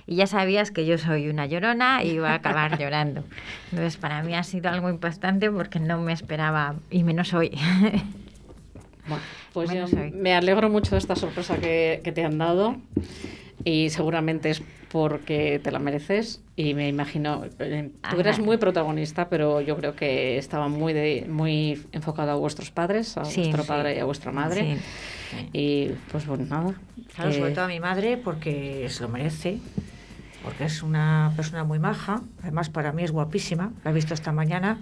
y 0.05 0.15
ya 0.15 0.27
sabías 0.27 0.71
que 0.71 0.85
yo 0.85 0.97
soy 0.97 1.29
una 1.29 1.45
llorona 1.45 2.03
y 2.03 2.11
iba 2.11 2.31
a 2.31 2.35
acabar 2.35 2.77
llorando. 2.79 3.23
Entonces 3.71 3.97
para 3.97 4.23
mí 4.23 4.35
ha 4.35 4.43
sido 4.43 4.69
algo 4.69 4.89
impactante 4.89 5.49
porque 5.51 5.79
no 5.79 5.99
me 6.01 6.13
esperaba, 6.13 6.75
y 6.89 7.03
menos 7.03 7.33
hoy. 7.33 7.51
Bueno, 9.07 9.23
pues 9.53 9.69
Menos 9.69 9.91
yo 9.91 10.01
hoy. 10.01 10.11
me 10.11 10.35
alegro 10.35 10.69
mucho 10.69 10.91
de 10.91 10.99
esta 10.99 11.15
sorpresa 11.15 11.57
que, 11.57 12.01
que 12.03 12.11
te 12.11 12.23
han 12.23 12.37
dado 12.37 12.75
y 13.63 13.89
seguramente 13.89 14.49
es 14.49 14.61
porque 14.91 15.59
te 15.63 15.71
la 15.71 15.79
mereces 15.79 16.41
y 16.55 16.73
me 16.73 16.87
imagino, 16.87 17.43
eh, 17.59 17.91
tú 18.09 18.19
eres 18.19 18.35
Ajá. 18.37 18.43
muy 18.43 18.57
protagonista, 18.57 19.29
pero 19.29 19.61
yo 19.61 19.75
creo 19.77 19.95
que 19.95 20.37
estaba 20.37 20.67
muy 20.67 20.93
de, 20.93 21.25
muy 21.29 21.81
enfocado 21.91 22.31
a 22.31 22.35
vuestros 22.35 22.71
padres, 22.71 23.15
a 23.17 23.25
Sí, 23.25 23.41
vuestro 23.41 23.63
sí. 23.63 23.67
padre 23.67 23.95
y 23.95 23.99
a 23.99 24.05
vuestra 24.05 24.31
madre. 24.31 24.77
Sí. 25.29 25.49
Y 25.53 25.89
pues 26.11 26.25
bueno, 26.25 26.45
nada. 26.49 26.73
Claro, 27.15 27.29
que- 27.31 27.37
sobre 27.37 27.51
todo 27.51 27.65
a 27.65 27.67
mi 27.67 27.79
madre 27.79 28.17
porque 28.17 28.87
se 28.89 29.03
lo 29.03 29.09
merece, 29.09 29.59
porque 30.43 30.63
es 30.65 30.81
una 30.81 31.31
persona 31.35 31.63
muy 31.63 31.79
maja, 31.79 32.21
además 32.41 32.69
para 32.69 32.91
mí 32.91 33.03
es 33.03 33.11
guapísima, 33.11 33.71
la 33.83 33.91
he 33.91 33.93
visto 33.93 34.13
esta 34.13 34.31
mañana, 34.31 34.79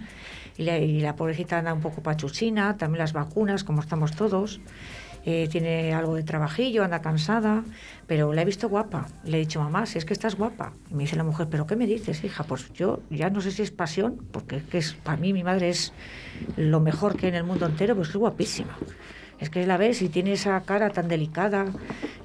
y 0.57 0.63
la, 0.63 0.77
y 0.79 1.01
la 1.01 1.15
pobrecita 1.15 1.57
anda 1.59 1.73
un 1.73 1.81
poco 1.81 2.01
pachuchina, 2.01 2.77
también 2.77 2.99
las 2.99 3.13
vacunas, 3.13 3.63
como 3.63 3.81
estamos 3.81 4.15
todos, 4.15 4.59
eh, 5.29 5.49
tiene 5.51 5.93
algo 5.93 6.15
de 6.15 6.23
trabajillo, 6.23 6.85
anda 6.85 7.01
cansada, 7.01 7.65
pero 8.07 8.31
la 8.33 8.43
he 8.43 8.45
visto 8.45 8.69
guapa, 8.69 9.07
le 9.25 9.35
he 9.35 9.39
dicho, 9.41 9.59
mamá, 9.59 9.85
si 9.85 9.97
es 9.97 10.05
que 10.05 10.13
estás 10.13 10.35
guapa, 10.35 10.71
y 10.89 10.93
me 10.93 11.03
dice 11.03 11.17
la 11.17 11.25
mujer, 11.25 11.47
pero 11.51 11.67
¿qué 11.67 11.75
me 11.75 11.85
dices, 11.85 12.23
hija? 12.23 12.45
Pues 12.45 12.71
yo 12.73 13.01
ya 13.09 13.29
no 13.29 13.41
sé 13.41 13.51
si 13.51 13.61
es 13.61 13.71
pasión, 13.71 14.15
porque 14.31 14.55
es 14.55 14.63
que 14.63 14.77
es, 14.77 14.93
para 14.93 15.17
mí 15.17 15.33
mi 15.33 15.43
madre 15.43 15.67
es 15.67 15.91
lo 16.55 16.79
mejor 16.79 17.17
que 17.17 17.25
hay 17.25 17.31
en 17.31 17.35
el 17.35 17.43
mundo 17.43 17.65
entero, 17.65 17.93
pues 17.93 18.07
es 18.07 18.15
guapísima. 18.15 18.77
Es 19.41 19.49
que 19.49 19.67
la 19.67 19.75
ves 19.75 20.01
y 20.01 20.07
tiene 20.07 20.31
esa 20.31 20.59
cara 20.61 20.89
tan 20.91 21.09
delicada, 21.09 21.65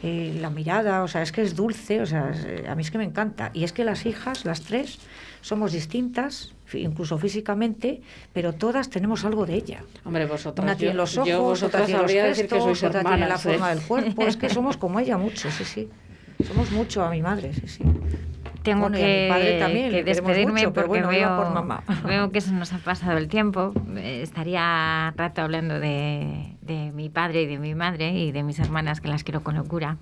eh, 0.05 0.39
la 0.41 0.51
mirada, 0.51 1.03
o 1.03 1.09
sea, 1.09 1.23
es 1.23 1.33
que 1.33 1.43
es 1.43 1.57
dulce, 1.57 2.01
o 2.03 2.07
sea, 2.07 2.31
es- 2.31 2.45
eh, 2.45 2.65
a 2.69 2.77
mí 2.77 2.83
es 2.83 2.93
que 2.93 2.99
me 2.99 3.05
encanta. 3.05 3.51
Y 3.53 3.65
es 3.65 3.73
que 3.73 3.85
las 3.85 4.07
hijas, 4.07 4.45
las 4.45 4.63
tres, 4.63 4.99
somos 5.41 5.73
distintas, 5.73 6.55
incluso 6.81 7.19
físicamente, 7.19 8.01
pero 8.33 8.53
todas 8.53 8.89
tenemos 8.91 9.25
algo 9.25 9.47
de 9.47 9.55
ella. 9.55 9.83
Hombre, 10.05 10.27
vosotras. 10.27 10.65
Una 10.65 10.77
tiene 10.77 10.93
yo- 10.93 10.97
los 10.99 11.19
ojos, 11.19 11.63
otra 11.63 11.85
tiene 11.85 12.01
los 12.01 12.11
sabría 12.11 12.25
decir 12.25 12.47
que 12.49 12.55
gestos, 12.61 12.83
otra 12.85 13.05
tiene 13.05 13.27
la 13.29 13.35
¿eh? 13.35 13.39
forma 13.39 13.69
del 13.75 13.81
cuerpo. 13.83 14.23
Es 14.27 14.37
que 14.37 14.49
somos 14.51 14.77
como 14.77 15.01
ella 15.01 15.17
mucho, 15.19 15.51
sí, 15.51 15.65
sí. 15.65 15.89
Somos 16.47 16.71
mucho 16.73 17.05
a 17.05 17.11
mi 17.11 17.23
madre, 17.23 17.53
sí, 17.55 17.67
sí. 17.69 17.85
Tengo 18.63 18.83
Bueno, 18.83 18.97
y 18.99 19.03
a 19.03 19.07
que, 19.07 19.23
mi 19.25 19.29
padre 19.29 19.59
también, 19.59 19.91
que 19.91 20.05
despedirme 20.05 20.53
mucho, 20.53 20.73
porque 20.73 20.87
bueno, 20.89 21.09
veo, 21.09 21.37
por 21.37 21.51
mamá. 21.51 21.83
veo 22.07 22.31
que 22.31 22.41
se 22.41 22.53
nos 22.53 22.73
ha 22.73 22.79
pasado 22.79 23.19
el 23.19 23.27
tiempo. 23.29 23.73
Eh, 23.97 24.21
Estaría 24.23 25.13
rato 25.17 25.41
hablando 25.43 25.81
de, 25.81 26.55
de 26.63 26.93
mi 26.93 27.09
padre 27.09 27.43
y 27.43 27.47
de 27.47 27.59
mi 27.59 27.75
madre 27.75 28.13
y 28.13 28.31
de 28.31 28.43
mis 28.45 28.61
hermanas 28.61 29.01
que 29.01 29.09
las 29.09 29.25
quiero 29.25 29.43
con 29.43 29.57
locura. 29.57 29.97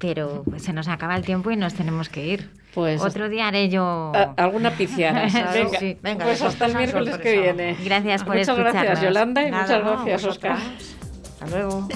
Pero 0.00 0.42
pues, 0.48 0.62
se 0.64 0.72
nos 0.72 0.88
acaba 0.88 1.14
el 1.14 1.24
tiempo 1.24 1.50
y 1.52 1.56
nos 1.56 1.74
tenemos 1.74 2.08
que 2.08 2.26
ir. 2.26 2.50
Pues 2.74 3.00
Otro 3.02 3.28
día 3.28 3.48
haré 3.48 3.68
yo... 3.68 4.12
a- 4.14 4.34
alguna 4.36 4.70
piciara. 4.70 5.26
Claro, 5.28 5.52
venga, 5.54 5.78
sí. 5.78 5.98
Venga, 6.02 6.24
pues 6.24 6.40
hasta 6.42 6.66
el 6.66 6.74
miércoles 6.74 7.18
que 7.18 7.40
viene. 7.40 7.76
Gracias 7.84 8.24
por 8.24 8.36
Muchas 8.36 8.56
gracias, 8.56 8.74
escucharnos. 8.84 9.02
Yolanda, 9.04 9.42
y 9.46 9.50
Nada, 9.50 9.62
muchas 9.62 9.84
no, 9.84 9.90
gracias, 9.92 10.24
Oscar. 10.24 10.52
vosotras. 10.56 10.96
Hasta 11.40 11.46
luego. 11.56 11.88